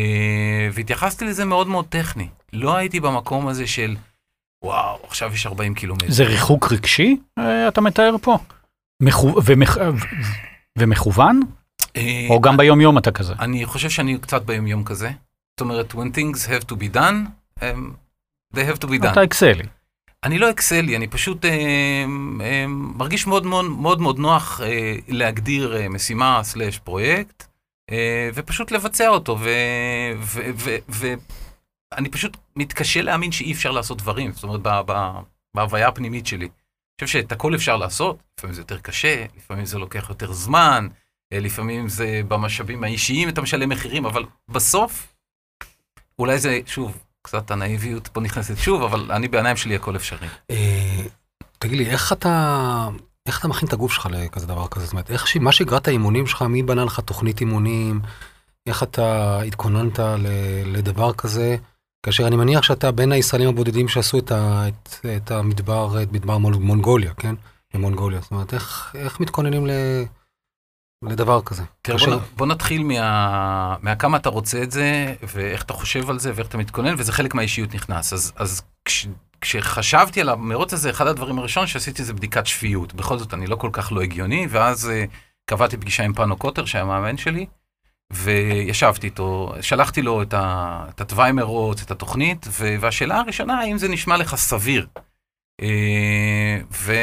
[0.73, 2.27] והתייחסתי לזה מאוד מאוד טכני.
[2.53, 3.95] לא הייתי במקום הזה של,
[4.63, 6.11] וואו, עכשיו יש 40 קילומטר.
[6.11, 8.37] זה ריחוק רגשי, אה, אתה מתאר פה?
[9.01, 9.35] מכו...
[9.45, 9.77] ומכ...
[10.77, 11.39] ומכוון?
[11.81, 13.33] Uh, או גם ביום יום אתה כזה?
[13.39, 15.09] אני חושב שאני קצת ביום יום כזה.
[15.09, 17.15] זאת אומרת, when things have to be done,
[17.59, 17.63] um,
[18.55, 19.11] they have to be done.
[19.11, 19.63] אתה אקסלי.
[20.25, 22.05] אני לא אקסלי, אני פשוט אה,
[22.41, 27.43] אה, מרגיש מאוד מאוד מאוד מאוד נוח אה, להגדיר אה, משימה סלאש פרויקט,
[27.91, 29.37] אה, ופשוט לבצע אותו,
[30.89, 34.61] ואני פשוט מתקשה להאמין שאי אפשר לעשות דברים, זאת אומרת,
[35.55, 36.45] בהוויה הפנימית שלי.
[36.45, 40.87] אני חושב שאת הכל אפשר לעשות, לפעמים זה יותר קשה, לפעמים זה לוקח יותר זמן,
[41.33, 45.13] אה, לפעמים זה במשאבים האישיים אתה משלם מחירים, אבל בסוף,
[46.19, 50.27] אולי זה, שוב, קצת הנאיביות פה נכנסת שוב, אבל אני בעיניים שלי הכל אפשרי.
[50.51, 51.01] אה,
[51.59, 52.87] תגיד לי, איך אתה,
[53.25, 54.85] איך אתה מכין את הגוף שלך לכזה דבר כזה?
[54.85, 58.01] זאת אומרת, איך, ש- מה שגרת האימונים שלך, מי בנה לך תוכנית אימונים?
[58.67, 61.55] איך אתה התכוננת ל- לדבר כזה?
[62.05, 66.37] כאשר אני מניח שאתה בין הישראלים הבודדים שעשו את, ה, את, את המדבר, את מדבר
[66.37, 67.35] מונגוליה, כן?
[67.73, 68.19] במונגוליה.
[68.21, 69.71] זאת אומרת, איך, איך מתכוננים ל,
[71.03, 71.63] לדבר כזה?
[71.81, 76.19] תראה, כאשר- בוא, בוא נתחיל מה, מהכמה אתה רוצה את זה, ואיך אתה חושב על
[76.19, 78.13] זה, ואיך אתה מתכונן, וזה חלק מהאישיות נכנס.
[78.13, 79.07] אז, אז כש,
[79.41, 82.93] כשחשבתי על המרוץ הזה, אחד הדברים הראשון שעשיתי זה בדיקת שפיות.
[82.93, 85.11] בכל זאת, אני לא כל כך לא הגיוני, ואז uh,
[85.45, 87.45] קבעתי פגישה עם פאנו קוטר, שהיה מאמן שלי,
[88.13, 93.77] וישבתי איתו, שלחתי לו את, ה, את התוואי מרוץ, את התוכנית, ו, והשאלה הראשונה, האם
[93.77, 94.87] זה נשמע לך סביר?
[95.61, 95.65] Uh,
[96.71, 96.93] ו,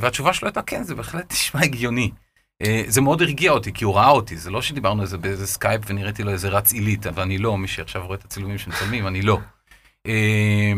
[0.00, 2.10] והתשובה שלו הייתה, כן, זה בהחלט נשמע הגיוני.
[2.62, 5.46] אה, זה מאוד הרגיע אותי, כי הוא ראה אותי, זה לא שדיברנו על זה באיזה
[5.46, 9.06] סקייפ ונראיתי לו איזה רץ עילית, אבל אני לא, מי שעכשיו רואה את הצילומים שמצלמים,
[9.06, 9.38] אני לא.
[10.06, 10.72] אה,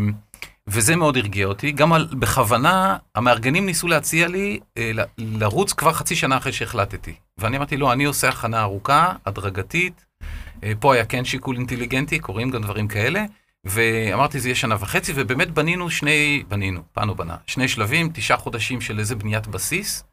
[0.67, 1.73] וזה מאוד הרגיע אותי.
[1.73, 7.15] גם על, בכוונה, המארגנים ניסו להציע לי אה, לרוץ כבר חצי שנה אחרי שהחלטתי.
[7.39, 10.05] ואני אמרתי, לא, אני עושה הכנה ארוכה, הדרגתית.
[10.81, 13.25] פה היה כן שיקול אינטליגנטי, קורים גם דברים כאלה.
[13.65, 18.81] ואמרתי, זה יהיה שנה וחצי, ובאמת בנינו שני, בנינו, פנו בנה, שני שלבים, תשעה חודשים
[18.81, 20.05] של איזה בניית בסיס.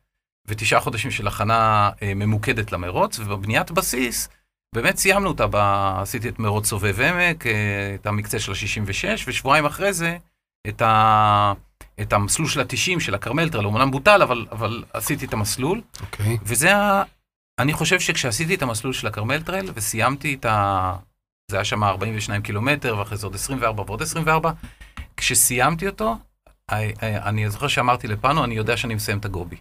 [0.48, 4.30] ותשעה חודשים של הכנה אה, ממוקדת למרוץ, ובבניית בסיס,
[4.76, 5.56] באמת סיימנו אותה, ב...
[6.02, 10.18] עשיתי את מרוץ סובב עמק, אה, את המקצה של ה-66, ושבועיים אחרי זה,
[10.68, 11.54] את, ה...
[12.02, 15.82] את המסלול של ה-90 של הכרמל טרל, הוא אמנם בוטל, אבל, אבל עשיתי את המסלול,
[16.02, 16.38] אוקיי.
[16.44, 17.04] וזה ה...
[17.60, 20.96] אני חושב שכשעשיתי את המסלול של הכרמל טרל, וסיימתי את ה...
[21.52, 24.52] זה היה שם 42 קילומטר, ואחרי זה עוד 24 ועוד 24,
[25.18, 26.16] כשסיימתי אותו,
[26.72, 29.58] I- אני זוכר שאמרתי לפאנו, אני יודע שאני מסיים את הגובי.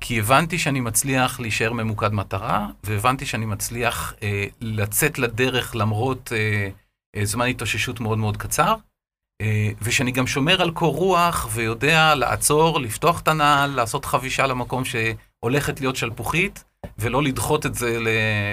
[0.00, 6.68] כי הבנתי שאני מצליח להישאר ממוקד מטרה, והבנתי שאני מצליח אה, לצאת לדרך למרות אה,
[7.16, 8.74] אה, זמן התאוששות מאוד מאוד קצר,
[9.40, 14.82] אה, ושאני גם שומר על קור רוח ויודע לעצור, לפתוח את הנעל, לעשות חבישה למקום
[14.84, 16.64] שהולכת להיות שלפוחית,
[16.98, 17.98] ולא לדחות את זה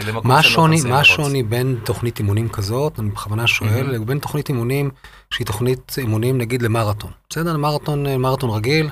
[0.08, 1.10] למקום מה שאני לא השוני, יכול מה לרוץ.
[1.10, 3.90] השוני בין תוכנית אימונים כזאת, אני בכוונה שואל, מהמם.
[3.90, 4.90] לבין תוכנית אימונים
[5.34, 7.12] שהיא תוכנית אימונים נגיד למרתון.
[7.30, 8.90] בסדר, מרתון, אה, מרתון רגיל,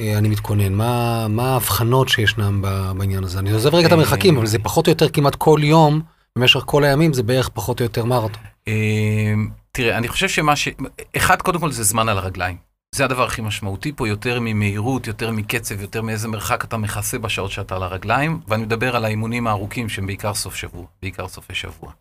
[0.00, 0.72] אני מתכונן.
[0.72, 2.62] מה, מה ההבחנות שישנם
[2.98, 3.38] בעניין הזה?
[3.38, 6.00] אני עוזב רגע את אה, המרחקים, אבל זה פחות או יותר כמעט כל יום,
[6.38, 8.42] במשך כל הימים זה בערך פחות או יותר מרתון.
[8.68, 9.34] אה,
[9.72, 10.68] תראה, אני חושב שמה ש...
[11.16, 12.56] אחד, קודם כל זה זמן על הרגליים.
[12.94, 17.50] זה הדבר הכי משמעותי פה, יותר ממהירות, יותר מקצב, יותר מאיזה מרחק אתה מכסה בשעות
[17.50, 21.92] שאתה על הרגליים, ואני מדבר על האימונים הארוכים שהם בעיקר סוף שבוע, בעיקר סופי שבוע.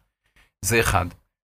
[0.65, 1.06] זה אחד.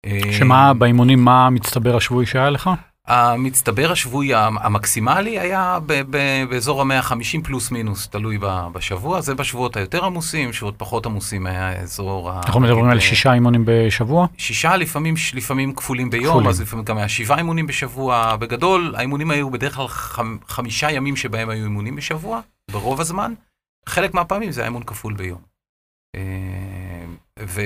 [0.06, 2.70] אה, שמה, באימונים, מה המצטבר השבועי שהיה לך?
[3.06, 8.38] המצטבר השבועי המ- המקסימלי היה ב- ב- באזור ה-150 פלוס מינוס, תלוי
[8.72, 9.20] בשבוע.
[9.20, 12.32] זה בשבועות היותר עמוסים, שבועות פחות עמוסים היה אזור.
[12.32, 14.26] אנחנו מדברים על אה, שישה אימונים בשבוע?
[14.38, 16.48] שישה, לפעמים, לפעמים כפולים ביום, כפולים.
[16.48, 18.36] אז לפעמים גם היה שבעה אימונים בשבוע.
[18.36, 22.40] בגדול, האימונים היו בדרך כלל חמ, חמישה ימים שבהם היו אימונים בשבוע,
[22.70, 23.32] ברוב הזמן.
[23.88, 25.40] חלק מהפעמים זה היה אימון כפול ביום.
[27.40, 27.62] ו,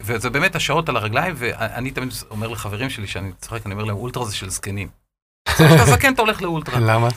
[0.00, 3.96] וזה באמת השעות על הרגליים, ואני תמיד אומר לחברים שלי, שאני צוחק, אני אומר להם,
[3.96, 4.88] אולטרה זה של זקנים.
[5.54, 6.80] כשאתה זקן אתה הולך לאולטרה.
[6.80, 7.08] למה?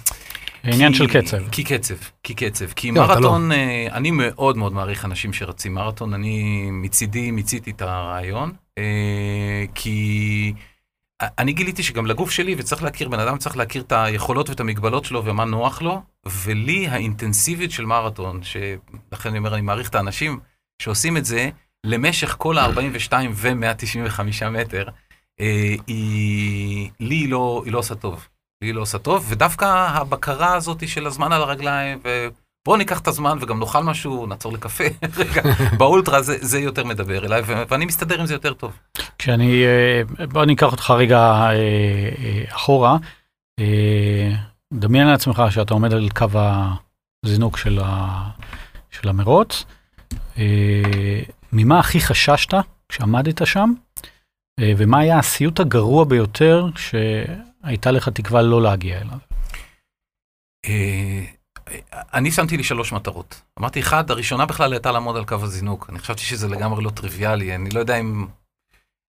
[0.64, 1.50] עניין של קצב.
[1.52, 2.66] כי קצב, כי קצב.
[2.66, 7.72] כי לא, אתה מרתון, אה, אני מאוד מאוד מעריך אנשים שרצים מרתון, אני מצידי מיציתי
[7.72, 10.54] את הרעיון, אה, כי
[11.22, 15.06] אני גיליתי שגם לגוף שלי, וצריך להכיר, בן אדם צריך להכיר את היכולות ואת המגבלות
[15.06, 20.40] שלו ומה נוח לו, ולי האינטנסיביות של מרתון, שלכן אני אומר, אני מעריך את האנשים
[20.82, 21.50] שעושים את זה,
[21.86, 24.88] למשך כל ה-42 ו-195 מטר,
[25.40, 28.28] אה, היא, לי לא, היא לא עושה טוב.
[28.62, 33.38] היא לא עושה טוב, ודווקא הבקרה הזאת של הזמן על הרגליים, ובואו ניקח את הזמן
[33.42, 34.84] וגם נאכל משהו, נעצור לקפה,
[35.18, 35.42] רגע,
[35.78, 38.72] באולטרה זה, זה יותר מדבר אליי, ואני מסתדר עם זה יותר טוב.
[39.18, 41.20] כשאני, אה, בוא אני אקח אותך רגע
[41.52, 42.98] אה, אחורה.
[44.74, 46.40] דמיין לעצמך שאתה עומד על קו
[47.26, 48.22] הזינוק של, ה,
[48.92, 49.66] של המרוץ.
[51.54, 52.54] ממה הכי חששת
[52.90, 53.74] כשעמדת שם?
[54.60, 59.18] אה, ומה היה הסיוט הגרוע ביותר שהייתה לך תקווה לא להגיע אליו?
[60.66, 61.26] אה,
[62.14, 63.42] אני שמתי לי שלוש מטרות.
[63.60, 65.90] אמרתי, אחד, הראשונה בכלל הייתה לעמוד על קו הזינוק.
[65.90, 68.26] אני חשבתי שזה לגמרי לא טריוויאלי, אני לא יודע אם...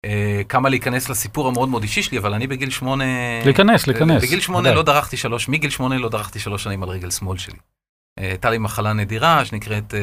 [0.05, 3.05] אה, כמה להיכנס לסיפור המאוד מאוד אישי שלי, אבל אני בגיל שמונה...
[3.45, 4.23] להיכנס, להיכנס.
[4.23, 4.75] בגיל שמונה.
[4.75, 7.59] לא דרכתי שלוש, מגיל שמונה לא דרכתי שלוש שנים על רגל שמאל שלי.
[8.19, 9.95] אה, הייתה לי מחלה נדירה שנקראת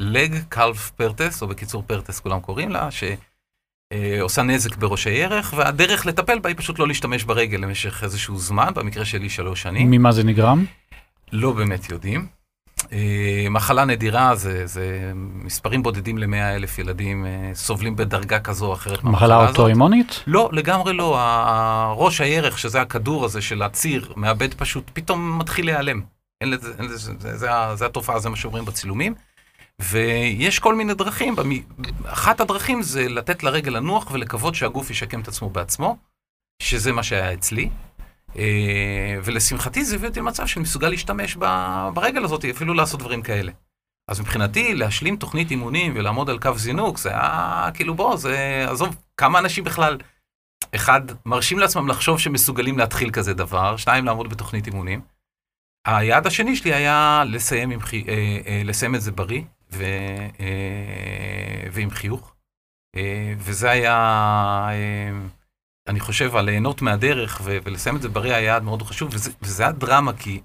[0.00, 6.38] לג קלף פרטס, או בקיצור פרטס כולם קוראים לה, שעושה נזק בראשי ירך, והדרך לטפל
[6.38, 9.90] בה היא פשוט לא להשתמש ברגל למשך איזשהו זמן, במקרה שלי שלוש שנים.
[9.90, 10.64] ממה זה נגרם?
[11.32, 12.26] לא באמת יודעים.
[12.92, 18.72] אה, מחלה נדירה זה, זה מספרים בודדים למאה אלף ילדים אה, סובלים בדרגה כזו או
[18.72, 19.48] אחרת מחלה הזאת.
[19.48, 20.22] אוטואימונית?
[20.26, 21.18] לא, לגמרי לא.
[21.96, 26.00] ראש הירך, שזה הכדור הזה של הציר, מאבד פשוט, פתאום מתחיל להיעלם.
[26.42, 29.14] אין לזה, אין לזה, זה, זה, זה התופעה, זה מה שאומרים בצילומים.
[29.78, 31.34] ויש כל מיני דרכים,
[32.04, 35.96] אחת הדרכים זה לתת לרגל לנוח ולקוות שהגוף ישקם את עצמו בעצמו,
[36.62, 37.70] שזה מה שהיה אצלי.
[38.36, 41.36] אה, ולשמחתי זה הביא אותי למצב שאני מסוגל להשתמש
[41.94, 43.52] ברגל הזאת, אפילו לעשות דברים כאלה.
[44.08, 48.96] אז מבחינתי, להשלים תוכנית אימונים ולעמוד על קו זינוק, זה היה כאילו בוא, זה, עזוב,
[49.16, 49.98] כמה אנשים בכלל,
[50.74, 55.11] אחד, מרשים לעצמם לחשוב שמסוגלים להתחיל כזה דבר, שניים, לעמוד בתוכנית אימונים.
[55.86, 59.42] היעד השני שלי היה לסיים, עם, אה, אה, לסיים את זה בריא
[59.72, 59.84] ו,
[60.40, 62.34] אה, ועם חיוך.
[62.96, 63.94] אה, וזה היה,
[64.70, 65.10] אה,
[65.88, 69.30] אני חושב, על ליהנות מהדרך ו- ולסיים את זה בריא היה יעד מאוד חשוב, וזה,
[69.42, 70.40] וזה היה דרמה, כי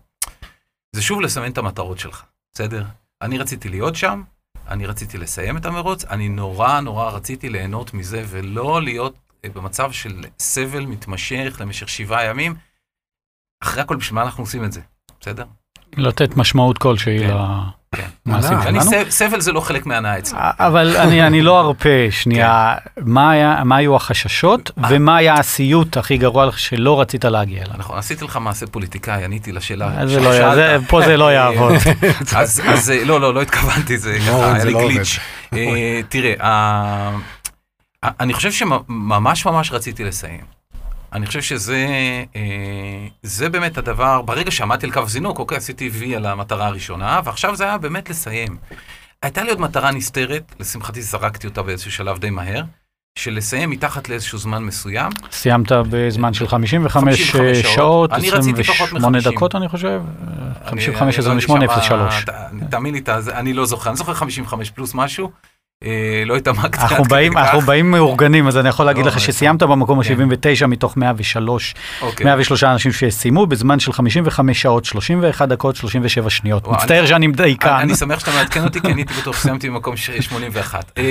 [0.95, 2.85] זה שוב לסמן את המטרות שלך, בסדר?
[3.21, 4.23] אני רציתי להיות שם,
[4.67, 9.91] אני רציתי לסיים את המרוץ, אני נורא נורא רציתי ליהנות מזה ולא להיות אה, במצב
[9.91, 12.55] של סבל מתמשך למשך שבעה ימים.
[13.63, 14.81] אחרי הכל, בשביל מה אנחנו עושים את זה,
[15.21, 15.43] בסדר?
[15.97, 17.19] לתת משמעות כלשהי
[17.95, 18.69] כן, למעשים הנאה.
[18.69, 19.11] אני, שלנו?
[19.11, 20.39] סבל זה לא חלק מהנאה אצלי.
[20.41, 26.17] אבל אני, אני לא ארפה שנייה, מה, היה, מה היו החששות ומה היה הסיוט הכי
[26.17, 27.75] גרוע לך שלא רצית להגיע אליו?
[27.77, 31.73] נכון, עשיתי לך מעשה פוליטיקאי, עניתי לשאלה זה לא, פה זה לא יעבוד.
[32.35, 34.79] אז, אז אה, לא, לא, לא התכוונתי, זה ככה, אורן, היה זה לי לא.
[34.81, 35.19] גליץ'.
[35.53, 37.11] אה, תראה,
[38.03, 40.56] אני חושב שממש ממש רציתי לסיים.
[41.13, 41.87] אני חושב שזה
[42.35, 42.41] אה,
[43.23, 47.55] זה באמת הדבר, ברגע שעמדתי על קו זינוק, אוקיי, עשיתי וי על המטרה הראשונה, ועכשיו
[47.55, 48.57] זה היה באמת לסיים.
[49.23, 52.61] הייתה לי עוד מטרה נסתרת, לשמחתי זרקתי אותה באיזשהו שלב די מהר,
[53.19, 55.11] של לסיים מתחת לאיזשהו זמן מסוים.
[55.31, 58.13] סיימת בזמן של 55 55 שעות, שעות.
[58.13, 59.31] אני רציתי פחות 28 מ-50.
[59.31, 62.23] דקות אני חושב, אני- 55 אני לא 28 הייתי שם, 03.
[62.25, 62.29] ת-
[62.71, 63.01] תאמין לי,
[63.33, 65.31] אני לא זוכר, אני זוכר 55 פלוס משהו, אה,
[66.25, 66.81] לא התעמקתי.
[66.81, 67.37] אנחנו באים.
[67.37, 70.13] אנחנו באים מאורגנים, אז אני יכול להגיד לא, לך לא, שסיימת במקום כן.
[70.21, 72.25] ה-79 מתוך 103, אוקיי.
[72.25, 76.63] 103 אנשים שסיימו בזמן של 55 שעות, 31 דקות, 37 שניות.
[76.67, 77.69] וואו, מצטער שאני דייקן.
[77.69, 80.91] אני שמח שאתה מעדכן אותי, כי אני הייתי בטוח שסיימתי במקום ש- 81.
[80.97, 81.03] אה,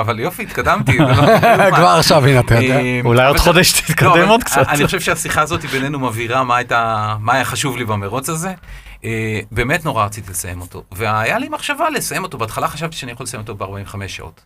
[0.00, 0.92] אבל יופי, התקדמתי.
[0.92, 2.76] זה לא- כבר עכשיו, הנה, אתה יודע.
[2.80, 4.68] אה, אולי עוד חודש לא, תתקדם עוד קצת.
[4.68, 8.52] אני חושב שהשיחה הזאת בינינו מבהירה מה היה חשוב לי במרוץ הזה.
[9.06, 10.84] אה, באמת נורא רציתי לסיים אותו.
[10.90, 12.38] והיה לי מחשבה לסיים אותו.
[12.38, 14.44] בהתחלה חשבתי שאני יכול לסיים אותו ב-45 שעות.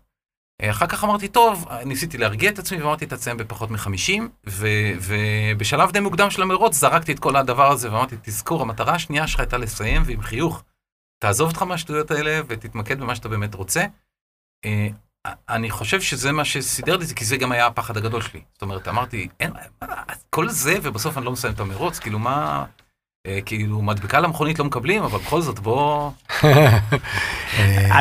[0.62, 4.22] אה, אחר כך אמרתי, טוב, ניסיתי להרגיע את עצמי ואמרתי, תסיים בפחות מ-50,
[5.00, 9.40] ובשלב די מוקדם של המרוץ זרקתי את כל הדבר הזה ואמרתי, תזכור, המטרה השנייה שלך
[9.40, 10.62] הייתה לסיים ועם חיוך.
[11.22, 13.84] תעזוב אותך מהשטויות האלה ותתמקד במה שאתה באמת רוצה.
[14.64, 14.88] אה,
[15.48, 18.40] אני חושב שזה מה שסידר לי, כי זה גם היה הפחד הגדול שלי.
[18.52, 19.52] זאת אומרת, אמרתי, אין,
[20.30, 22.64] כל זה, ובסוף אני לא מסיים את המרוץ, כאילו מה...
[23.26, 26.10] אה, כאילו, מדבקה למכונית לא מקבלים, אבל בכל זאת, בוא...
[26.44, 28.00] אה,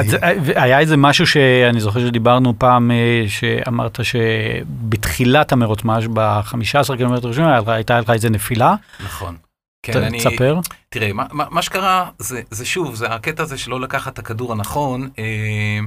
[0.55, 7.51] היה איזה משהו שאני זוכר שדיברנו פעם, אה, שאמרת שבתחילת המרוץ, ממש ב-15 קילומטר ראשונים,
[7.67, 8.75] הייתה לך איזה נפילה.
[9.05, 9.38] נכון.
[9.84, 10.19] כן, אני...
[10.19, 10.60] תספר.
[10.89, 15.10] תראה, מה, מה שקרה, זה, זה שוב, זה הקטע הזה שלא לקחת את הכדור הנכון.
[15.19, 15.79] אה,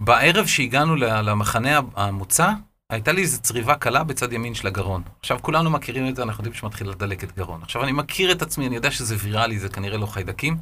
[0.00, 2.50] בערב שהגענו למחנה המוצא,
[2.94, 5.02] הייתה לי איזו צריבה קלה בצד ימין של הגרון.
[5.20, 7.62] עכשיו, כולנו מכירים את זה, אנחנו יודעים שמתחילה דלקת גרון.
[7.62, 10.56] עכשיו, אני מכיר את עצמי, אני יודע שזה ויראלי, זה כנראה לא חיידקים.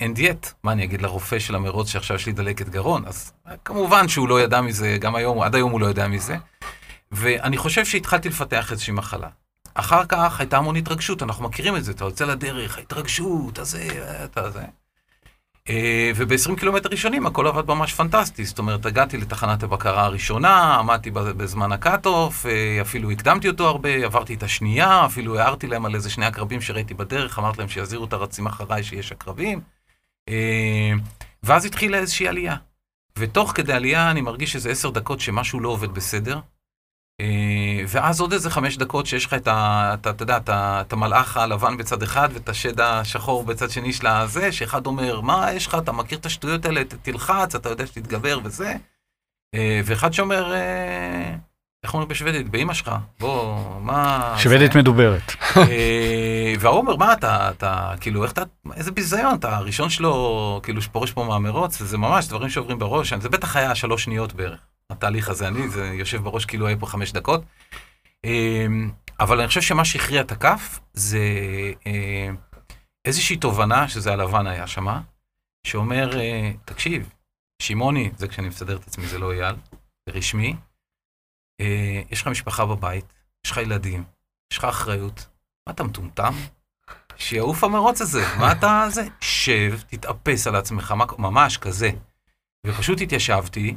[0.00, 3.06] אין דיאט, מה אני אגיד לרופא של המרוץ שעכשיו יש לי דלקת גרון?
[3.06, 3.32] אז
[3.64, 6.36] כמובן שהוא לא ידע מזה, גם היום, עד היום הוא לא יודע מזה.
[7.12, 9.28] ואני חושב שהתחלתי לפתח איזושהי מחלה.
[9.74, 13.88] אחר כך הייתה המון התרגשות, אנחנו מכירים את זה, אתה יוצא לדרך, ההתרגשות, הזה,
[14.24, 14.64] אתה זה.
[15.68, 21.10] אה, וב-20 קילומטר ראשונים הכל עבד ממש פנטסטי, זאת אומרת, הגעתי לתחנת הבקרה הראשונה, עמדתי
[21.10, 25.94] בזמן ה cut-off, אה, אפילו הקדמתי אותו הרבה, עברתי את השנייה, אפילו הערתי להם על
[25.94, 29.60] איזה שני עקרבים שראיתי בדרך, אמרתי להם שיזהירו את הרצים אחריי שיש עקרבים.
[30.28, 30.92] אה,
[31.42, 32.56] ואז התחילה איזושהי עלייה.
[33.18, 36.38] ותוך כדי עלייה אני מרגיש איזה עשר דקות שמשהו לא עובד בסדר.
[37.88, 39.94] ואז עוד איזה חמש דקות שיש לך את ה...
[39.94, 44.86] אתה יודע, את המלאך הלבן בצד אחד ואת השד השחור בצד שני של הזה, שאחד
[44.86, 48.74] אומר, מה יש לך, אתה מכיר את השטויות האלה, תלחץ, אתה יודע שתתגבר וזה.
[49.54, 51.34] אה, ואחד שאומר, אה,
[51.84, 54.34] איך אומרים בשוודית, באמא שלך, בוא, מה...
[54.38, 54.78] שוודית זה?
[54.78, 55.32] מדוברת.
[55.56, 58.42] אה, והוא אומר, מה אתה, אתה, כאילו, איך אתה,
[58.74, 63.28] איזה ביזיון, אתה הראשון שלו, כאילו, שפורש פה מהמרוץ, וזה ממש דברים שעוברים בראש, זה
[63.28, 64.60] בטח היה שלוש שניות בערך.
[64.96, 67.42] התהליך הזה, אני, זה יושב בראש כאילו היה פה חמש דקות.
[68.24, 71.18] אמ, אבל אני חושב שמה שהכריע את הכף זה
[71.86, 72.30] אה,
[73.04, 75.00] איזושהי תובנה, שזה הלבן היה שמה,
[75.66, 77.12] שאומר, אה, תקשיב,
[77.62, 79.56] שמעוני, זה כשאני מסדר את עצמי, זה לא אייל,
[80.06, 80.56] זה רשמי,
[81.60, 83.04] אה, יש לך משפחה בבית,
[83.46, 84.04] יש לך ילדים,
[84.52, 85.26] יש לך אחריות,
[85.66, 86.34] מה אתה מטומטם?
[87.16, 89.02] שיעוף המרוץ הזה, מה אתה זה?
[89.20, 91.90] שב, תתאפס על עצמך, ממש כזה.
[92.66, 93.76] ופשוט התיישבתי.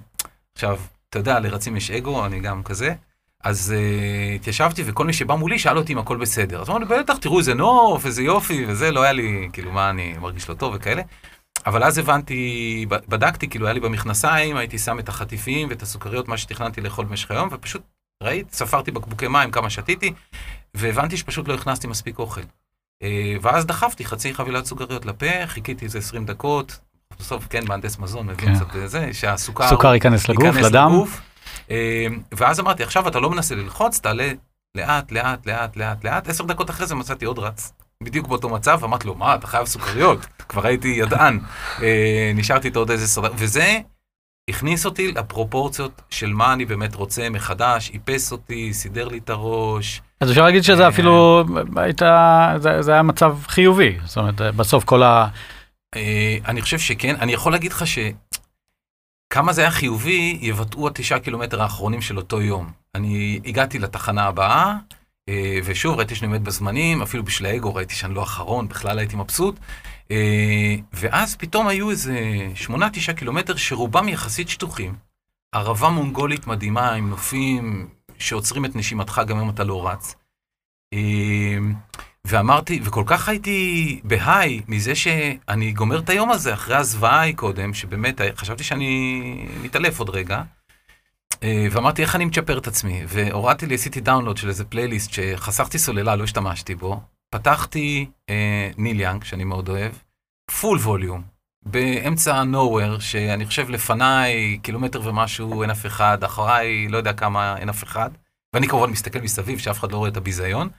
[0.55, 2.93] עכשיו, אתה יודע, לרצים יש אגו, אני גם כזה.
[3.43, 6.61] אז uh, התיישבתי, וכל מי שבא מולי שאל אותי אם הכל בסדר.
[6.61, 10.17] אז אמרנו, בטח, תראו איזה נוף, איזה יופי, וזה, לא היה לי, כאילו, מה, אני
[10.17, 11.01] מרגיש לא טוב וכאלה.
[11.65, 16.37] אבל אז הבנתי, בדקתי, כאילו, היה לי במכנסיים, הייתי שם את החטיפים ואת הסוכריות, מה
[16.37, 17.81] שתכננתי לאכול במשך היום, ופשוט,
[18.23, 20.13] ראית, ספרתי בקבוקי מים, כמה שתיתי,
[20.73, 22.41] והבנתי שפשוט לא הכנסתי מספיק אוכל.
[22.41, 23.05] Uh,
[23.41, 26.79] ואז דחפתי חצי חבילת סוכריות לפה, חיכיתי איזה 20 דקות,
[27.19, 28.65] בסוף, כן, מהנדס מזון מבין כן.
[28.65, 29.69] קצת זה, שהסוכר...
[29.69, 30.91] סוכר ייכנס לגוף, ייכנס לדם.
[30.93, 31.21] לגוף,
[31.71, 34.31] אה, ואז אמרתי, עכשיו אתה לא מנסה ללחוץ, תעלה
[34.77, 36.29] לאט, לאט, לאט, לאט, לאט.
[36.29, 37.73] עשר דקות אחרי זה מצאתי עוד רץ.
[38.03, 40.27] בדיוק באותו מצב, אמרתי לו, מה, אתה חייב סוכריות?
[40.49, 41.39] כבר הייתי ידען.
[41.81, 43.79] אה, נשארתי איתו עוד איזה סרט, וזה
[44.49, 50.01] הכניס אותי לפרופורציות של מה אני באמת רוצה מחדש, איפס אותי, סידר לי את הראש.
[50.21, 51.43] אז אפשר להגיד שזה אה, אפילו
[51.75, 53.97] הייתה, זה היה מצב חיובי.
[54.05, 55.27] זאת אומרת, בסוף כל ה...
[55.97, 57.15] אה, אני חושב שכן.
[57.15, 62.71] אני יכול להגיד לך שכמה זה היה חיובי, יבטאו התשעה קילומטר האחרונים של אותו יום.
[62.95, 64.75] אני הגעתי לתחנה הבאה,
[65.29, 69.15] אה, ושוב, ראיתי שאני עומד בזמנים, אפילו בשביל האגו ראיתי שאני לא אחרון, בכלל הייתי
[69.15, 69.59] מבסוט.
[70.11, 72.19] אה, ואז פתאום היו איזה
[72.55, 74.95] שמונה, תשעה קילומטר שרובם יחסית שטוחים.
[75.51, 77.87] ערבה מונגולית מדהימה עם נופים
[78.19, 80.15] שעוצרים את נשימתך גם אם אתה לא רץ.
[82.27, 87.73] ואמרתי, וכל כך הייתי בהיי מזה שאני גומר את היום הזה אחרי הזוועה ההיא קודם,
[87.73, 90.41] שבאמת חשבתי שאני מתעלף עוד רגע.
[91.43, 93.03] אה, ואמרתי, איך אני מצ'פר את עצמי?
[93.07, 97.01] והורדתי לי, עשיתי דאונלוד של איזה פלייליסט שחסכתי סוללה, לא השתמשתי בו.
[97.29, 99.91] פתחתי אה, ניל יאנג, שאני מאוד אוהב,
[100.61, 101.21] full volume,
[101.65, 107.69] באמצע nowhere, שאני חושב לפניי קילומטר ומשהו אין אף אחד, אחריי לא יודע כמה אין
[107.69, 108.09] אף אחד.
[108.53, 110.69] ואני כמובן מסתכל מסביב, שאף אחד לא רואה את הביזיון.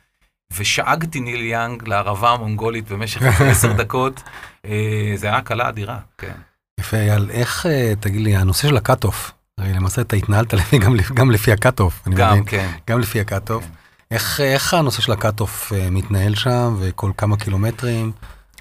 [0.57, 4.23] ושאגתי ניל יאנג לערבה המונגולית במשך עשר דקות.
[4.65, 6.33] אה, זה היה הקלה אדירה, כן.
[6.81, 10.79] יפה, אייל, איך, אה, תגיד לי, הנושא של ה cut-off, הרי למעשה אתה התנהלת לפי,
[10.79, 12.71] גם, גם לפי ה cut-off, גם, מבין, כן.
[12.91, 13.65] גם לפי ה cut-off.
[13.65, 13.71] כן.
[14.11, 18.13] איך, איך הנושא של ה cut-off אה, מתנהל שם, וכל כמה קילומטרים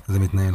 [0.07, 0.53] זה מתנהל?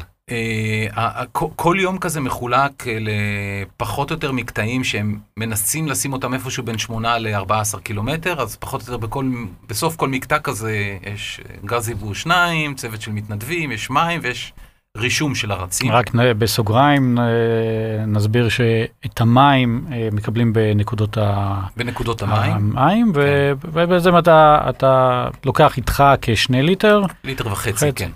[0.97, 6.79] אה, כל יום כזה מחולק לפחות או יותר מקטעים שהם מנסים לשים אותם איפשהו בין
[6.79, 9.25] 8 ל-14 קילומטר, אז פחות או יותר בכל,
[9.69, 14.53] בסוף כל מקטע כזה יש גזיבו, שניים, צוות של מתנדבים, יש מים ויש
[14.97, 15.93] רישום של הרצים.
[15.93, 17.19] רק בסוגריים
[18.07, 21.61] נסביר שאת המים אה, מקבלים בנקודות, ה...
[21.77, 23.21] בנקודות המים, המים כן.
[23.73, 27.03] ובעצם אתה, אתה לוקח איתך כשני ליטר.
[27.25, 27.93] ליטר וחצי, חצי.
[27.93, 28.11] כן.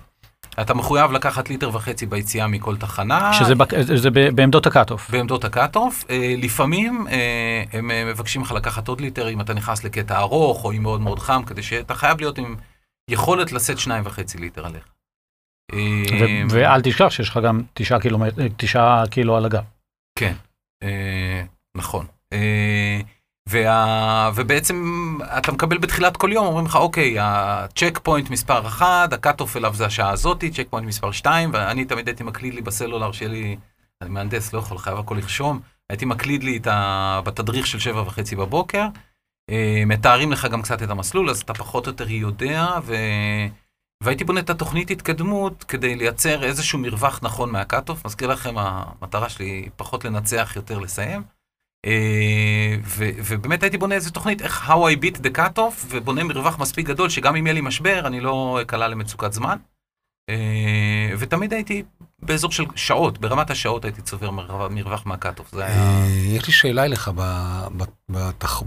[0.61, 3.33] אתה מחויב לקחת ליטר וחצי ביציאה מכל תחנה.
[3.33, 5.11] שזה בק- זה ב- בעמדות ה cut-off.
[5.11, 6.05] בעמדות ה cut-off.
[6.11, 10.65] אה, לפעמים אה, הם אה, מבקשים לך לקחת עוד ליטר אם אתה נכנס לקטע ארוך,
[10.65, 12.57] או אם מאוד מאוד חם, כדי שאתה חייב להיות עם
[13.11, 14.85] יכולת לשאת שניים וחצי ליטר עליך.
[15.73, 15.79] אה,
[16.21, 19.63] ו- ואל תשכח שיש לך גם תשעה קילומט- אה, תשעה קילו על הגב.
[20.19, 20.33] כן,
[20.83, 21.43] אה,
[21.77, 22.07] נכון.
[22.33, 23.01] אה,
[23.49, 24.31] וה...
[24.35, 29.18] ובעצם אתה מקבל בתחילת כל יום, אומרים לך, אוקיי, ה check point מספר 1, ה
[29.18, 33.13] cut-off אליו זה השעה הזאתי, check point מספר 2, ואני תמיד הייתי מקליד לי בסלולר
[33.13, 33.57] שלי,
[34.03, 37.21] אני מהנדס, לא יכול, חייב הכל לרשום, הייתי מקליד לי את ה...
[37.25, 38.87] בתדריך של 7 וחצי בבוקר,
[39.51, 42.95] אה, מתארים לך גם קצת את המסלול, אז אתה פחות או יותר יודע, ו...
[44.03, 48.07] והייתי בונה את התוכנית התקדמות כדי לייצר איזשהו מרווח נכון מה cut-off.
[48.07, 51.36] מזכיר לכם, המטרה שלי פחות לנצח, יותר לסיים.
[51.87, 56.59] אה, ו- ובאמת הייתי בונה איזה תוכנית, איך How I beat the cut-off, ובונה מרווח
[56.59, 59.57] מספיק גדול, שגם אם יהיה לי משבר, אני לא אקלע למצוקת זמן.
[60.31, 61.83] אה, ותמיד הייתי
[62.23, 64.73] באזור של שעות, ברמת השעות הייתי צובר מרווח.
[65.53, 65.77] זה היה...
[65.77, 67.11] אה, יש לי שאלה אליך,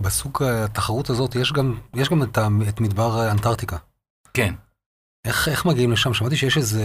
[0.02, 1.76] בסוג התחרות הזאת יש גם,
[2.70, 3.78] את מדבר אנטארקטיקה.
[4.34, 4.54] כן.
[5.26, 6.14] איך, איך מגיעים לשם?
[6.14, 6.84] שמעתי שיש איזה,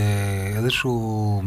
[0.57, 1.43] איזשהו,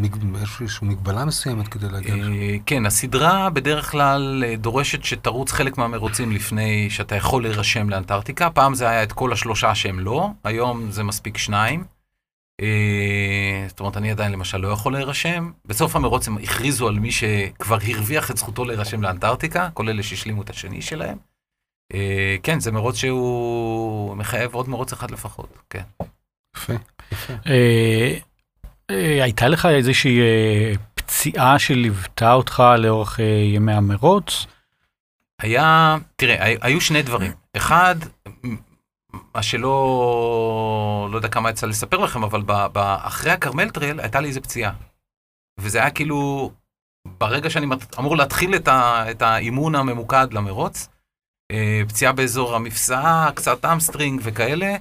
[0.62, 2.34] איזשהו מגבלה מסוימת כדי להגיע לשם.
[2.34, 8.50] אה, כן, הסדרה בדרך כלל אה, דורשת שתרוץ חלק מהמרוצים לפני שאתה יכול להירשם לאנטארקטיקה.
[8.50, 11.84] פעם זה היה את כל השלושה שהם לא, היום זה מספיק שניים.
[12.62, 15.52] אה, זאת אומרת, אני עדיין למשל לא יכול להירשם.
[15.65, 20.41] בסוף המרוץ הם הכריזו על מי שכבר הרוויח את זכותו להירשם לאנטארקטיקה, כל אלה שהשלימו
[20.41, 21.17] את השני שלהם.
[22.43, 25.84] כן, זה מרוץ שהוא מחייב עוד מרוץ אחד לפחות, כן.
[26.58, 26.74] יפה,
[27.12, 27.34] יפה.
[27.48, 28.17] אה,
[28.91, 33.20] אה, הייתה לך איזושהי אה, פציעה שליוותה אותך לאורך
[33.54, 34.46] ימי המרוץ?
[35.41, 37.32] היה, תראה, הי- היו שני דברים.
[37.58, 37.96] אחד,
[39.36, 44.20] מה שלא, לא יודע כמה יצא לספר לכם, אבל ב, ב, אחרי הכרמל טרייל הייתה
[44.20, 44.72] לי איזה פציעה.
[45.60, 46.52] וזה היה כאילו,
[47.20, 47.65] ברגע שאני
[48.00, 50.89] אמור להתחיל את, ה, את האימון הממוקד למרוץ,
[51.88, 54.76] פציעה באזור המפסעה, קצת hamstring וכאלה,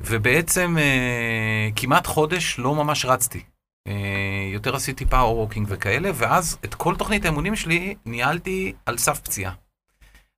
[0.00, 3.42] ובעצם אה, כמעט חודש לא ממש רצתי.
[3.88, 9.20] אה, יותר עשיתי power walking וכאלה, ואז את כל תוכנית האימונים שלי ניהלתי על סף
[9.20, 9.52] פציעה.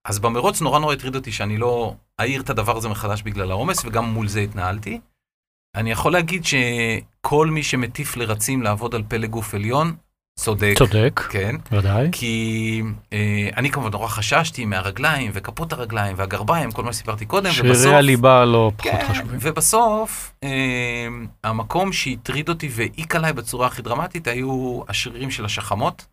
[0.04, 3.84] אז במרוץ נורא נורא הטריד אותי שאני לא אעיר את הדבר הזה מחדש בגלל העומס,
[3.84, 5.00] וגם מול זה התנהלתי.
[5.74, 9.96] אני יכול להגיד שכל מי שמטיף לרצים לעבוד על פלג גוף עליון,
[10.38, 10.74] צודק.
[10.78, 11.56] צודק, כן.
[11.72, 12.08] ודאי.
[12.12, 17.94] כי אה, אני כמובן נורא חששתי מהרגליים וכפות הרגליים והגרביים, כל מה שסיפרתי קודם, שרירי
[17.94, 19.38] הליבה לא פחות כן, חשובים.
[19.40, 21.08] ובסוף, אה,
[21.44, 26.06] המקום שהטריד אותי והעיק עליי בצורה הכי דרמטית היו השרירים של השחמות,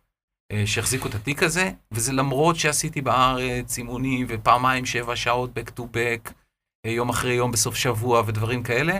[0.52, 5.82] אה, שהחזיקו את התיק הזה, וזה למרות שעשיתי בארץ אימונים ופעמיים שבע שעות back to
[5.82, 6.32] back,
[6.86, 8.98] אה, יום אחרי יום בסוף שבוע ודברים כאלה.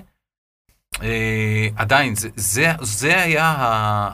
[1.03, 3.65] אה, עדיין, זה, זה, זה היה ה,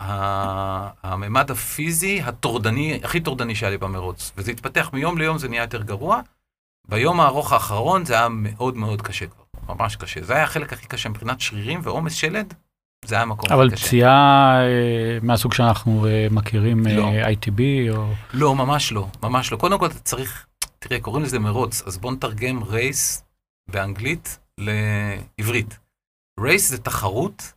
[0.00, 4.32] ה, הממד הפיזי הטורדני, הכי טורדני שהיה לי במרוץ.
[4.36, 6.20] וזה התפתח מיום ליום, זה נהיה יותר גרוע.
[6.88, 10.22] ביום הארוך האחרון זה היה מאוד מאוד קשה כבר, ממש קשה.
[10.22, 12.54] זה היה החלק הכי קשה מבחינת שרירים ועומס שלד,
[13.04, 13.86] זה היה המקום אבל הכי קשה.
[13.86, 17.04] פציעה אה, מהסוג שאנחנו אה, מכירים, לא.
[17.04, 17.60] אה, ITB,
[17.96, 18.12] או...
[18.32, 19.56] לא, ממש לא, ממש לא.
[19.56, 20.46] קודם כל אתה צריך,
[20.78, 23.24] תראה, קוראים לזה מרוץ, אז בוא נתרגם רייס
[23.70, 25.81] באנגלית לעברית.
[26.40, 27.52] רייס זה תחרות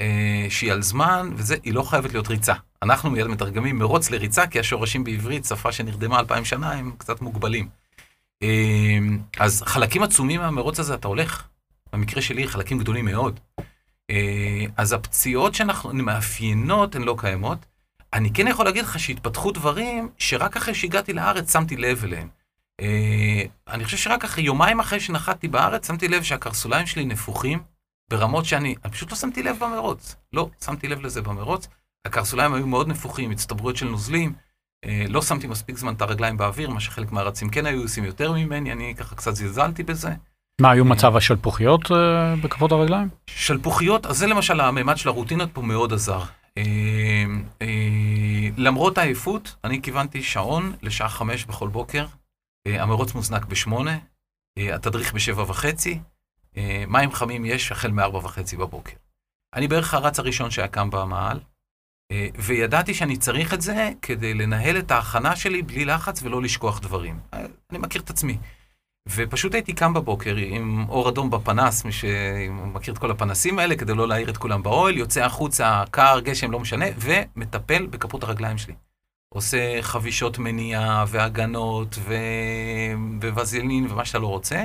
[0.00, 2.54] אה, שהיא על זמן, וזה, היא לא חייבת להיות ריצה.
[2.82, 7.68] אנחנו מיד מתרגמים מרוץ לריצה, כי השורשים בעברית, שפה שנרדמה אלפיים שנה, הם קצת מוגבלים.
[8.42, 8.98] אה,
[9.38, 11.46] אז חלקים עצומים מהמרוץ הזה אתה הולך.
[11.92, 13.40] במקרה שלי, חלקים גדולים מאוד.
[14.10, 17.66] אה, אז הפציעות שאנחנו מאפיינות הן לא קיימות.
[18.12, 22.28] אני כן יכול להגיד לך שהתפתחו דברים שרק אחרי שהגעתי לארץ שמתי לב אליהם.
[22.80, 27.58] אה, אני חושב שרק אחרי, יומיים אחרי שנחתתי בארץ, שמתי לב שהקרסוליים שלי נפוחים
[28.10, 30.16] ברמות שאני, אני פשוט לא שמתי לב במרוץ.
[30.32, 31.68] לא, שמתי לב לזה במרוץ.
[32.06, 34.32] הקרסוליים היו מאוד נפוחים, הצטברויות של נוזלים.
[34.84, 38.32] אה, לא שמתי מספיק זמן את הרגליים באוויר, מה שחלק מהרצים כן היו עושים יותר
[38.32, 40.10] ממני, אני ככה קצת זלזלתי בזה.
[40.60, 43.08] מה, היו מצב השלפוחיות אה, בכפות הרגליים?
[43.26, 46.22] שלפוחיות, אז זה למשל הממד של הרוטינות פה מאוד עזר.
[46.58, 47.24] אה,
[47.62, 52.06] אה, למרות העייפות, אני כיוונתי שעון לשעה חמש בכל בוקר.
[52.66, 53.98] אה, המרוץ מוזנק בשמונה,
[54.58, 56.00] אה, התדריך בשבע וחצי,
[56.56, 58.92] אה, מים חמים יש החל מארבע וחצי בבוקר.
[59.54, 61.40] אני בערך הרץ הראשון שהיה קם במעל,
[62.12, 66.80] אה, וידעתי שאני צריך את זה כדי לנהל את ההכנה שלי בלי לחץ ולא לשכוח
[66.80, 67.20] דברים.
[67.32, 68.38] אני מכיר את עצמי.
[69.08, 73.94] ופשוט הייתי קם בבוקר עם אור אדום בפנס, מי שמכיר את כל הפנסים האלה, כדי
[73.94, 78.74] לא להעיר את כולם באוהל, יוצא החוצה, קר, גשם, לא משנה, ומטפל בכפות הרגליים שלי.
[79.34, 82.14] עושה חבישות מניעה והגנות ו...
[83.34, 84.64] ווזלין ומה שאתה לא רוצה,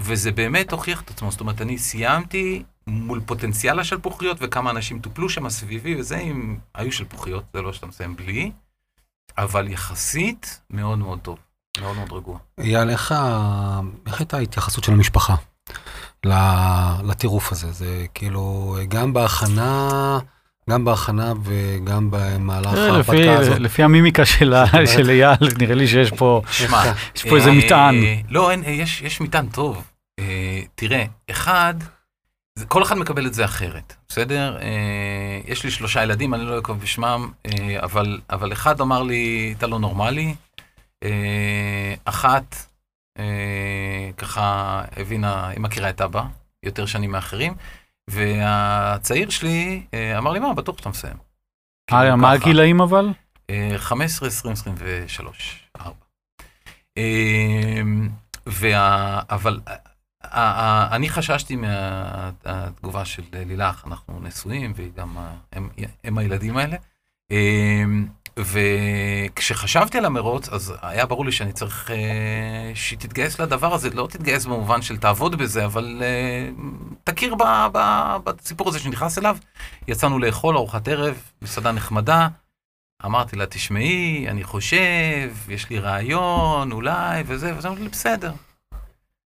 [0.00, 1.30] וזה באמת הוכיח את עצמו.
[1.30, 6.92] זאת אומרת, אני סיימתי מול פוטנציאל השלפוחיות וכמה אנשים טופלו שם סביבי וזה, אם היו
[6.92, 8.50] שלפוחיות, זה לא שאתה מסיים בלי,
[9.38, 11.38] אבל יחסית מאוד מאוד טוב,
[11.80, 12.38] מאוד מאוד רגוע.
[12.58, 13.80] אייל, איך, ה...
[14.06, 15.34] איך הייתה ההתייחסות של המשפחה
[17.04, 17.72] לטירוף הזה?
[17.72, 20.18] זה כאילו, גם בהכנה,
[20.70, 23.58] גם בהכנה וגם במהלך ההרפתקה הזאת.
[23.58, 24.54] לפי המימיקה של
[25.10, 27.94] אייל, נראה לי שיש פה, שמע, יש פה איזה מטען.
[28.28, 29.84] לא, יש, יש מטען טוב.
[30.74, 31.74] תראה, אחד,
[32.68, 34.58] כל אחד מקבל את זה אחרת, בסדר?
[34.60, 39.54] אה, יש לי שלושה ילדים, אני לא אקוב בשמם, אה, אבל, אבל אחד אמר לי,
[39.58, 40.34] אתה לא נורמלי.
[41.04, 42.56] אה, אחת,
[43.18, 46.22] אה, ככה הבינה, היא מכירה את אבא,
[46.62, 47.54] יותר שנים מאחרים,
[48.10, 51.16] והצעיר שלי אה, אמר לי, מה, בטוח שאתה מסיים.
[51.92, 52.32] אה, כאילו, מה.
[52.32, 53.08] הגילאים אבל?
[53.50, 55.92] אה, 15, 20, 23, 4.
[56.98, 57.82] אה,
[58.46, 59.20] וה...
[59.30, 59.89] אבל אה, אה,
[60.92, 65.16] אני חששתי מהתגובה של לילך, אנחנו נשואים, והיא גם,
[66.04, 66.76] הם, הילדים האלה.
[67.32, 67.84] אה,
[68.38, 74.06] וכשחשבתי על המרוץ, אז היה ברור לי שאני צריך אה, שהיא תתגייס לדבר הזה, לא
[74.10, 76.48] תתגייס במובן של תעבוד בזה, אבל אה,
[77.04, 77.34] תכיר
[78.24, 79.36] בסיפור הזה שנכנס אליו.
[79.88, 82.28] יצאנו לאכול ארוחת ערב, מסעדה נחמדה.
[83.04, 88.32] אמרתי לה, תשמעי, אני חושב, יש לי רעיון, אולי, וזה, וזה אמרתי לי, בסדר.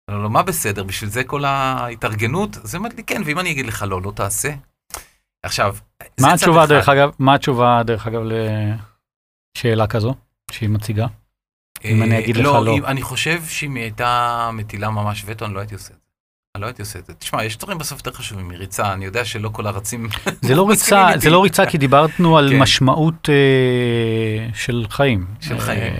[0.10, 0.84] אמרתי לו, מה בסדר?
[0.84, 2.58] בשביל זה כל ההתארגנות?
[2.58, 4.54] אז היא אומרת לי, כן, ואם אני אגיד לך לא, לא תעשה?
[5.44, 5.76] עכשיו,
[6.18, 6.70] זה מה התשובה אחד.
[6.74, 8.22] דרך אגב, מה התשובה דרך אגב
[9.58, 10.16] לשאלה כזו
[10.52, 11.06] שהיא מציגה?
[11.86, 12.78] אם אני אגיד לך לא.
[12.78, 16.00] אם- אני חושב שאם היא הייתה מטילה ממש וטו, אני לא הייתי עושה את זה.
[16.56, 17.14] אני לא הייתי עושה את זה.
[17.14, 20.08] תשמע, יש דברים בסוף יותר חשובים מריצה, אני יודע שלא כל הרצים...
[20.42, 21.30] זה לא ריצה, זה.
[21.30, 22.60] לא ריצה כי דיברנו על כן.
[22.60, 25.26] משמעות אה, של חיים.
[25.42, 25.94] של אה, חיים.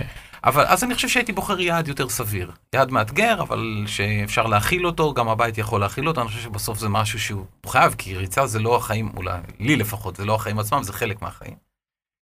[0.44, 2.52] אבל אז אני חושב שהייתי בוחר יעד יותר סביר.
[2.74, 6.88] יעד מאתגר, אבל שאפשר להכיל אותו, גם הבית יכול להכיל אותו, אני חושב שבסוף זה
[6.88, 10.82] משהו שהוא חייב, כי ריצה זה לא החיים, אולי, לי לפחות, זה לא החיים עצמם,
[10.82, 11.54] זה חלק מהחיים.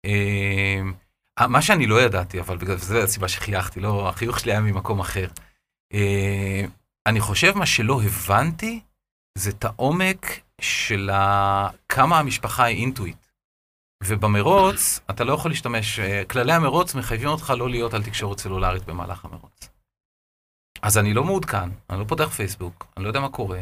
[0.05, 4.99] אה, מה שאני לא ידעתי, אבל בגלל זה הסיבה שחייכתי, לא, החיוך שלי היה ממקום
[4.99, 5.27] אחר.
[5.93, 6.65] אה,
[7.05, 8.79] אני חושב מה שלא הבנתי,
[9.37, 11.11] זה את העומק של.
[11.89, 13.24] כמה המשפחה היא אינטואיט.
[14.03, 18.85] ובמרוץ, אתה לא יכול להשתמש, אה, כללי המרוץ מחייבים אותך לא להיות על תקשורת סלולרית
[18.85, 19.69] במהלך המרוץ.
[20.81, 23.59] אז אני לא מעודכן, אני לא פותח פייסבוק, אני לא יודע מה קורה.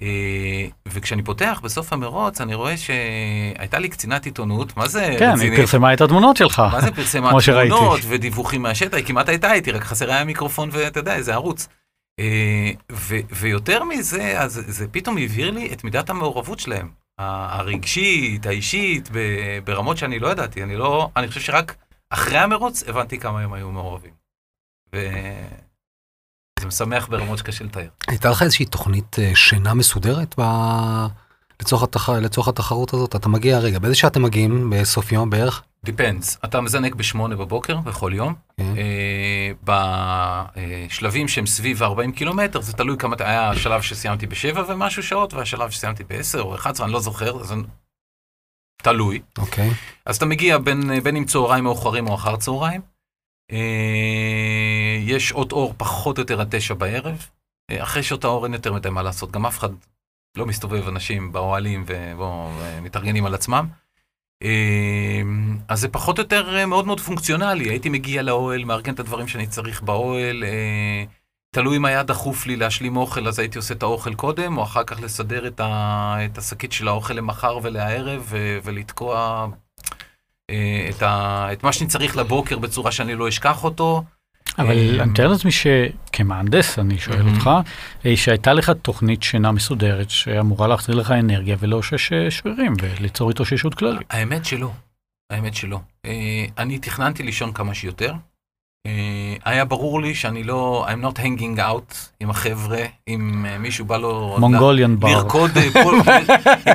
[0.00, 5.34] אה, וכשאני פותח בסוף המרוץ, אני רואה שהייתה לי קצינת עיתונות, מה זה כן, היא
[5.34, 5.60] רצינית?
[5.60, 6.62] פרסמה את התמונות שלך.
[6.72, 7.30] מה זה פרסמה.
[7.68, 11.68] תמונות ודיווחים מהשטח, היא כמעט הייתה איתי, רק חסר היה מיקרופון ואתה יודע, איזה ערוץ.
[12.20, 17.01] אה, ו- ויותר מזה, אז זה פתאום הבהיר לי את מידת המעורבות שלהם.
[17.50, 19.08] הרגשית, האישית,
[19.64, 20.62] ברמות שאני לא ידעתי.
[20.62, 21.76] אני לא, אני חושב שרק
[22.10, 24.12] אחרי המרוץ הבנתי כמה הם היו מעורבים.
[24.92, 27.88] וזה משמח ברמות שקשה לתאר.
[28.08, 30.42] הייתה לך איזושהי תוכנית אה, שינה מסודרת ב...
[31.62, 32.08] לצורך, התח...
[32.08, 33.16] לצורך התחרות הזאת?
[33.16, 34.70] אתה מגיע, רגע, באיזה שעה אתם מגיעים?
[34.70, 35.62] בסוף יום בערך?
[35.86, 38.34] Depends, אתה מזנק בשמונה בבוקר בכל יום.
[38.56, 38.74] כן.
[38.76, 39.74] אה,
[40.88, 45.70] בשלבים שהם סביב 40 קילומטר, זה תלוי כמה, היה השלב שסיימתי בשבע ומשהו שעות, והשלב
[45.70, 47.62] שסיימתי ב-10 או 11, אני לא זוכר, אז אני-
[48.82, 49.20] תלוי.
[49.38, 49.70] אוקיי.
[50.06, 52.80] אז אתה מגיע בין, בין עם צהריים מאוחרים או אחר צהריים.
[53.52, 57.26] אה, יש שעות אור פחות או יותר עד תשע בערב.
[57.70, 59.68] אה, אחרי שעות האור אין יותר מדי מה לעשות, גם אף אחד
[60.36, 63.66] לא מסתובב אנשים באוהלים ומתארגנים על עצמם.
[64.42, 65.22] אה,
[65.68, 69.28] אז זה פחות או יותר אה, מאוד מאוד פונקציונלי, הייתי מגיע לאוהל, מארגן את הדברים
[69.28, 71.04] שאני צריך באוהל, אה,
[71.54, 74.84] תלוי אם היה דחוף לי להשלים אוכל, אז הייתי עושה את האוכל קודם, או אחר
[74.84, 79.46] כך לסדר את, ה, את השקית של האוכל למחר ולערב, ו, ולתקוע
[80.50, 84.04] אה, את, ה, את מה שאני צריך לבוקר בצורה שאני לא אשכח אותו.
[84.58, 87.34] אבל אה, אני מתאר לעצמי שכמהנדס, אני שואל מהמם.
[87.34, 87.50] אותך,
[88.06, 93.74] אה, שהייתה לך תוכנית שינה מסודרת שאמורה להחזיר לך אנרגיה ולאושש אה, שרירים וליצור התאוששות
[93.74, 94.06] כללית.
[94.10, 94.70] האמת שלא,
[95.30, 95.80] האמת שלא.
[96.06, 98.12] אה, אני תכננתי לישון כמה שיותר.
[98.86, 98.92] אה,
[99.44, 102.78] היה ברור לי שאני לא, I'm not hanging out עם החבר'ה,
[103.08, 104.36] אם אה, מישהו בא לו...
[104.40, 105.08] מונגוליאן בר.
[105.08, 105.90] לרקוד, אה, פה-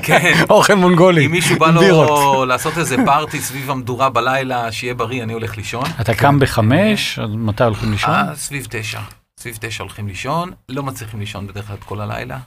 [0.03, 1.26] כן, אוכל מונגולי.
[1.26, 2.45] אם מישהו בא לו.
[2.45, 5.84] לעשות איזה פארטי סביב המדורה בלילה, שיהיה בריא, אני הולך לישון.
[6.01, 8.36] אתה קם בחמש, מתי הולכים לישון?
[8.36, 8.99] סביב תשע.
[9.39, 12.38] סביב תשע הולכים לישון, לא מצליחים לישון בדרך כלל כל הלילה,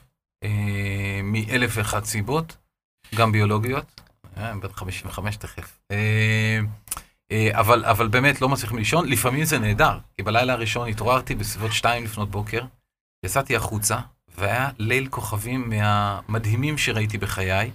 [1.23, 2.57] מאלף ואחת סיבות,
[3.15, 4.01] גם ביולוגיות,
[4.37, 5.79] בן 55 תכף.
[7.33, 11.72] אה, אבל, אבל באמת לא מצליחים לישון, לפעמים זה נהדר, כי בלילה הראשון התעוררתי בסביבות
[11.72, 12.61] שתיים לפנות בוקר,
[13.26, 13.99] יצאתי החוצה,
[14.39, 17.70] והיה ליל כוכבים מהמדהימים שראיתי בחיי,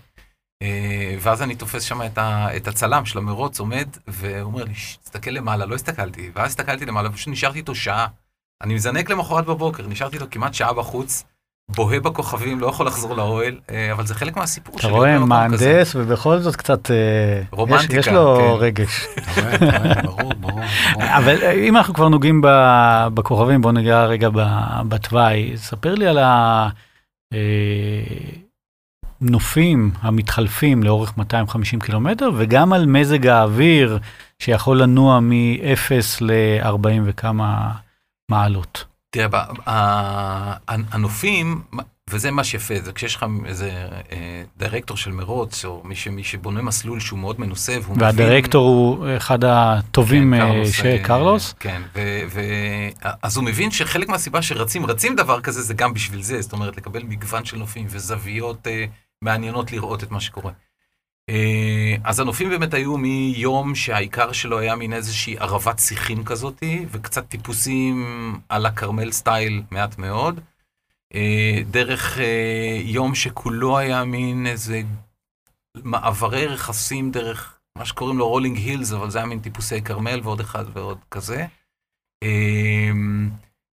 [0.62, 4.76] אה, ואז אני תופס שם את, ה, את הצלם של המרוץ עומד, והוא אומר לי,
[4.76, 8.08] "ש, תסתכל למעלה, לא הסתכלתי, ואז הסתכלתי למעלה, פשוט נשארתי איתו שעה.
[8.64, 11.24] אני מזנק למחרת בבוקר, נשארתי איתו כמעט שעה בחוץ,
[11.72, 14.92] בוהה בכוכבים, לא יכול לחזור לאוהל, אה, אבל זה חלק מהסיפור אתה שלי.
[14.92, 15.66] רואה, במקום כזה.
[15.74, 16.92] מהנדס, ובכל זאת קצת...
[16.92, 16.96] אה,
[17.42, 18.64] יש- רומנטיקה, יש לו כן.
[18.66, 19.06] רגש.
[19.18, 20.62] אתה רואה, אתה רואה, ברור, ברור.
[20.96, 22.42] אבל אה, אם אנחנו כבר נוגעים
[23.14, 24.30] בכוכבים, בוא ניגע רגע
[24.88, 25.58] בתוואי.
[25.58, 26.18] ספר לי על
[29.22, 34.00] הנופים המתחלפים לאורך 250 קילומטר, וגם על מזג האוויר
[34.40, 35.92] שיכול לנוע מ-0
[36.22, 37.72] ל-40 וכמה
[38.32, 38.86] מעלות.
[39.16, 41.62] תראה, ב- ה- הנופים,
[42.10, 43.72] וזה מה שיפה, זה כשיש לך איזה
[44.12, 48.04] אה, דירקטור של מרוץ, או מי ש- מי שבונה מסלול שהוא מאוד מנוסה, והוא מבין...
[48.08, 51.54] והדירקטור הוא אחד הטובים, כן, אה, קרלוס, ש- אה, קרלוס.
[51.60, 56.22] כן, ו- ו- אז הוא מבין שחלק מהסיבה שרצים, רצים דבר כזה, זה גם בשביל
[56.22, 58.86] זה, זאת אומרת, לקבל מגוון של נופים וזוויות אה,
[59.22, 60.52] מעניינות לראות את מה שקורה.
[61.30, 67.28] אה, אז הנופים באמת היו מיום שהעיקר שלו היה מין איזושהי ערבת שיחים כזאתי, וקצת
[67.28, 68.06] טיפוסים
[68.50, 70.40] על הכרמל style מעט מאוד.
[71.16, 74.82] אה, דרך אה, יום שכולו היה מין איזה
[75.76, 80.40] מעברי רכסים דרך מה שקוראים לו rolling hills, אבל זה היה מין טיפוסי כרמל ועוד
[80.40, 81.46] אחד ועוד כזה.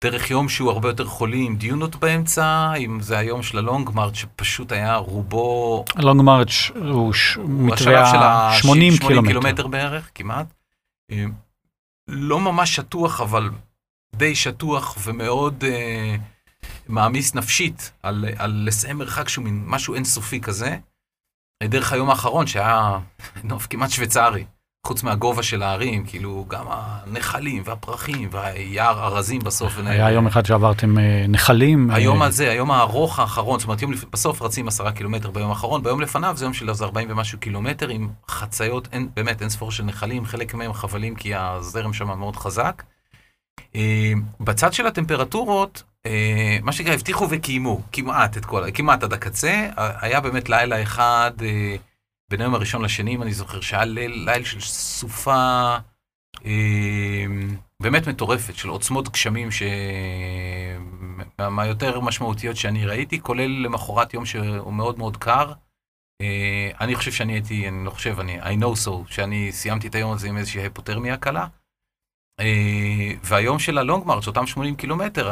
[0.04, 3.90] דרך יום שהוא הרבה יותר חולי עם דיונות באמצע, אם זה היום של ה long
[3.94, 9.28] march שפשוט היה רובו, לונג מרץ' הוא ש- של מתווה ה- 80 80 קילומטר.
[9.28, 10.48] קילומטר בערך, כמעט.
[11.12, 11.32] אמ,
[12.08, 13.50] לא ממש שטוח, אבל
[14.16, 16.16] די שטוח ומאוד אה,
[16.88, 20.78] מעמיס נפשית על, על לסיים מרחק שהוא מין משהו אינסופי כזה.
[21.64, 23.00] דרך היום האחרון שהיה
[23.44, 24.46] נוף כמעט שוויצרי,
[24.88, 29.78] חוץ מהגובה של ההרים, כאילו גם הנחלים והפרחים והיער ארזים בסוף.
[29.86, 31.92] היה יום אחד שעברתם אה, נחלים.
[31.92, 34.04] היום אה, הזה, היום הארוך האחרון, זאת אומרת, יום לפ...
[34.12, 37.90] בסוף רצים עשרה קילומטר ביום האחרון, ביום לפניו זה יום של איזה 40 ומשהו קילומטר
[37.90, 42.36] עם חציות, אין, באמת אין ספור של נחלים, חלק מהם חבלים כי הזרם שם מאוד
[42.36, 42.84] חזק.
[43.76, 45.84] אה, בצד של הטמפרטורות,
[46.64, 49.68] מה שנקרא, הבטיחו וקיימו, כמעט את כל, כמעט עד הקצה.
[49.78, 51.32] היה באמת לילה אחד,
[52.30, 55.76] בין היום הראשון לשני, אם אני זוכר, שהיה ליל, ליל של סופה
[56.46, 57.26] אה,
[57.82, 59.64] באמת מטורפת, של עוצמות גשמים ש...
[61.40, 65.54] מה- מהיותר משמעותיות שאני ראיתי, כולל למחרת יום שהוא מאוד מאוד קר.
[66.22, 69.96] אה, אני חושב שאני הייתי, אני לא חושב, אני, I know so, שאני סיימתי את
[69.96, 71.48] היום הזה עם איזושהי היפותרמיה קלה.
[72.40, 75.30] אה, והיום של הלונג מרץ', אותם 80 קילומטר,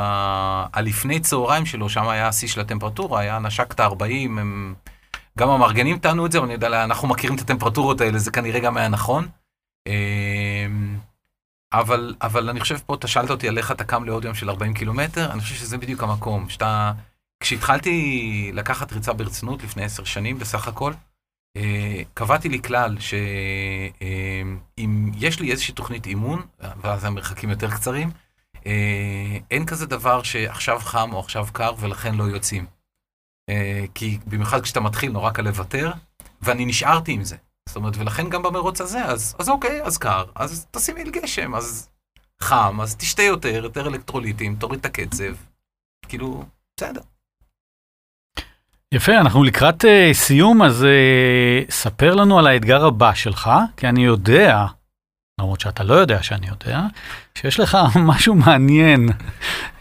[0.73, 4.75] הלפני צהריים שלו, שם היה השיא של הטמפרטורה, היה נשק את ה-40, הם...
[5.39, 8.59] גם המארגנים טענו את זה, אבל אני יודע, אנחנו מכירים את הטמפרטורות האלה, זה כנראה
[8.59, 9.27] גם היה נכון.
[9.87, 10.67] אה,
[11.73, 14.49] אבל, אבל אני חושב פה, אתה שאלת אותי על איך אתה קם לעוד יום של
[14.49, 16.49] 40 קילומטר, אני חושב שזה בדיוק המקום.
[16.49, 16.91] שאתה,
[17.39, 20.93] כשהתחלתי לקחת ריצה ברצינות לפני עשר שנים בסך הכל,
[21.57, 26.41] אה, קבעתי לי כלל שאם יש לי איזושהי תוכנית אימון,
[26.81, 28.11] ואז המרחקים יותר קצרים,
[28.67, 32.74] אה, אין כזה דבר שעכשיו חם או עכשיו קר ולכן לא יוצאים.
[33.49, 35.91] אה, כי במיוחד כשאתה מתחיל נורא קל לוותר,
[36.41, 37.35] ואני נשארתי עם זה.
[37.69, 41.55] זאת אומרת, ולכן גם במרוץ הזה, אז, אז אוקיי, אז קר, אז תשימי על גשם,
[41.55, 41.89] אז
[42.41, 45.33] חם, אז תשתה יותר, יותר אלקטרוליטים, תוריד את הקצב.
[46.07, 46.43] כאילו,
[46.77, 47.01] בסדר.
[48.91, 54.05] יפה, אנחנו לקראת אה, סיום, אז אה, ספר לנו על האתגר הבא שלך, כי אני
[54.05, 54.65] יודע,
[55.39, 56.81] למרות שאתה לא יודע שאני יודע,
[57.37, 57.77] שיש לך
[58.09, 59.09] משהו מעניין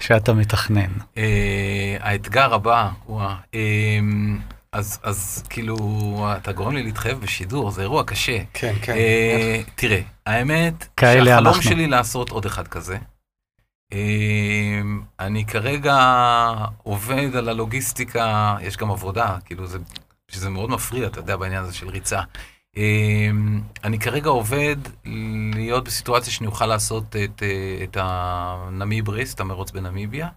[0.01, 0.91] שאתה מתכנן.
[1.17, 3.61] אה, האתגר הבא, וואה, אה,
[4.73, 5.77] אז, אז כאילו,
[6.37, 8.39] אתה גורם לי להתחייב בשידור, זה אירוע קשה.
[8.55, 8.93] כן, כן.
[8.93, 11.63] אה, תראה, האמת, שהחלום אנחנו.
[11.63, 12.99] שלי לעשות עוד אחד כזה.
[13.93, 14.81] אה,
[15.21, 15.97] אני כרגע
[16.83, 19.79] עובד על הלוגיסטיקה, יש גם עבודה, כאילו זה,
[20.29, 22.21] שזה מאוד מפריע, אתה יודע, בעניין הזה של ריצה.
[22.77, 23.31] אה,
[23.85, 24.77] אני כרגע עובד
[25.55, 30.29] להיות בסיטואציה שאני אוכל לעשות את, אה, את הנמיב רייס, את המרוץ בנמיביה.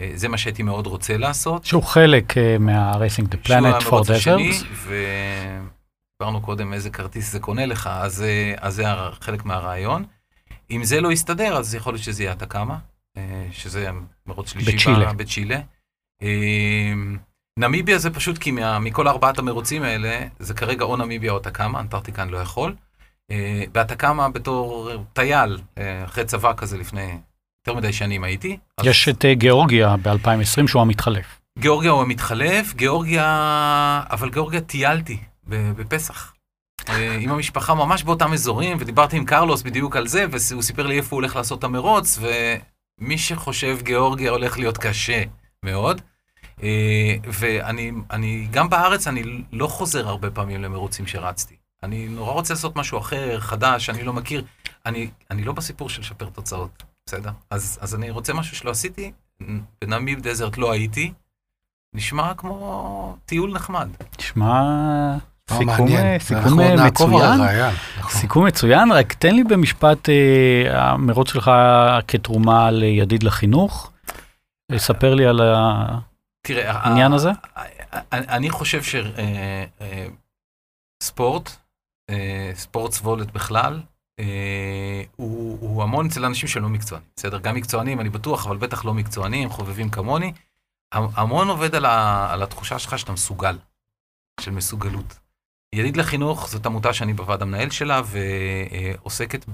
[0.00, 1.64] אה, זה מה שהייתי מאוד רוצה לעשות.
[1.64, 4.64] שהוא חלק אה, מה-Racing the Planet for Deserts.
[4.86, 8.24] ודיברנו קודם איזה כרטיס זה קונה לך, אז,
[8.56, 8.84] אז זה
[9.20, 10.04] חלק מהרעיון.
[10.70, 12.78] אם זה לא יסתדר, אז יכול להיות שזה יהיה התקאמה,
[13.16, 13.90] אה, שזה
[14.26, 15.12] מרוץ שלישי בצ'ילה.
[15.12, 15.60] בצ'ילה.
[17.62, 21.36] אה, נמיביה זה פשוט כי מה, מכל ארבעת המרוצים האלה, זה כרגע או נמיביה או
[21.36, 22.74] התקאמה, אנטארקטיקה אני לא יכול.
[23.30, 27.18] אה, בהתקאמה בתור טייל, אה, אחרי צבא כזה לפני
[27.66, 28.56] יותר מדי שנים הייתי.
[28.78, 31.40] אז- יש את אה, גיאורגיה ב-2020 שהוא המתחלף.
[31.58, 33.24] גיאורגיה הוא המתחלף, גיאורגיה,
[34.10, 36.32] אבל גיאורגיה טיילתי בפסח.
[36.88, 40.96] אה, עם המשפחה ממש באותם אזורים, ודיברתי עם קרלוס בדיוק על זה, והוא סיפר לי
[40.96, 42.18] איפה הוא הולך לעשות את המרוץ,
[43.00, 45.22] ומי שחושב גיאורגיה הולך להיות קשה
[45.64, 46.00] מאוד.
[46.62, 51.54] אה, ואני, אני, גם בארץ אני לא חוזר הרבה פעמים למרוצים שרצתי.
[51.82, 54.44] אני נורא רוצה לעשות משהו אחר, חדש, אני לא מכיר.
[54.86, 57.30] אני, אני לא בסיפור של לשפר תוצאות, בסדר?
[57.50, 59.12] אז, אז אני רוצה משהו שלא עשיתי,
[59.80, 61.12] בנמיב דזרט לא הייתי,
[61.94, 63.88] נשמע כמו טיול נחמד.
[64.18, 64.62] נשמע
[65.50, 65.88] סיכום.
[65.88, 67.40] אה, סיכום אה, מצוין.
[67.98, 68.20] נכון.
[68.20, 71.50] סיכום מצוין, רק תן לי במשפט אה, המרוץ שלך
[72.08, 73.90] כתרומה לידיד לחינוך.
[74.76, 75.40] ספר לי על
[76.46, 77.30] תראה, העניין הזה.
[78.12, 78.80] אני חושב
[81.02, 81.50] שספורט,
[82.54, 83.80] ספורט סבולת בכלל,
[84.20, 87.38] אה, הוא הוא המון אצל אנשים שלא מקצוענים, בסדר?
[87.38, 90.32] גם מקצוענים, אני בטוח, אבל בטח לא מקצוענים, חובבים כמוני.
[90.94, 93.58] המ- המון עובד על ה- על התחושה שלך שאתה מסוגל,
[94.40, 95.18] של מסוגלות.
[95.74, 99.44] ידיד לחינוך זאת עמותה שאני בוועד המנהל שלה, ועוסקת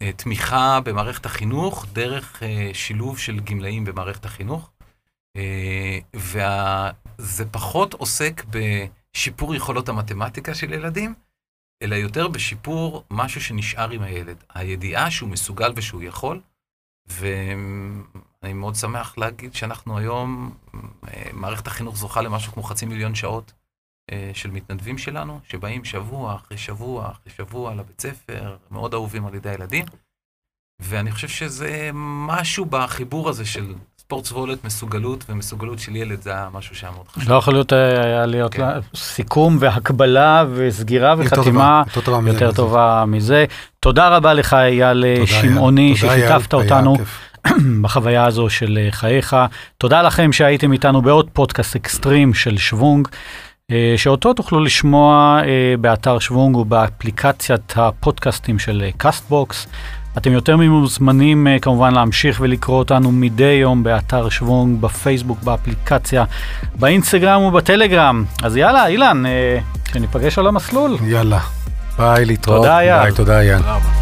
[0.00, 4.70] בתמיכה במערכת החינוך דרך אה, שילוב של גמלאים במערכת החינוך.
[5.36, 11.14] אה, וזה פחות עוסק בשיפור יכולות המתמטיקה של ילדים,
[11.82, 14.44] אלא יותר בשיפור משהו שנשאר עם הילד.
[14.54, 16.40] הידיעה שהוא מסוגל ושהוא יכול,
[17.06, 20.54] ואני מאוד שמח להגיד שאנחנו היום,
[21.08, 23.52] אה, מערכת החינוך זוכה למשהו כמו חצי מיליון שעות
[24.10, 29.34] אה, של מתנדבים שלנו, שבאים שבוע אחרי שבוע אחרי שבוע לבית ספר, מאוד אהובים על
[29.34, 29.84] ידי הילדים.
[30.80, 31.90] ואני חושב שזה
[32.26, 37.30] משהו בחיבור הזה של ספורט סבולת, מסוגלות, ומסוגלות של ילד, זה משהו שהיה מאוד חשוב.
[37.30, 38.64] לא יכול להיות, אה, היה להיות כן.
[38.94, 42.44] סיכום והקבלה וסגירה יותר וחתימה טובה, יותר טובה מזה.
[42.44, 43.44] יותר טובה מזה.
[43.80, 45.96] תודה רבה לך אייל תודה, שמעוני.
[45.96, 46.96] ששיתפת אותנו.
[47.82, 49.36] בחוויה הזו של אה, חייך.
[49.78, 53.08] תודה לכם שהייתם איתנו בעוד פודקאסט אקסטרים של שוונג,
[53.70, 55.40] אה, שאותו תוכלו לשמוע
[55.80, 59.66] באתר שוונג ובאפליקציית הפודקאסטים של Castbox.
[60.18, 66.24] אתם יותר ממוזמנים אה, כמובן להמשיך ולקרוא אותנו מדי יום באתר שוונג, בפייסבוק, באפליקציה,
[66.78, 68.24] באינסטגרם ובטלגרם.
[68.42, 69.58] אז יאללה, אילן, אה,
[69.92, 70.96] שניפגש על המסלול.
[71.06, 71.38] יאללה.
[71.98, 72.58] ביי, להתראות.
[72.58, 73.02] תודה, אייל.
[73.02, 74.01] ביי, תודה, רבה.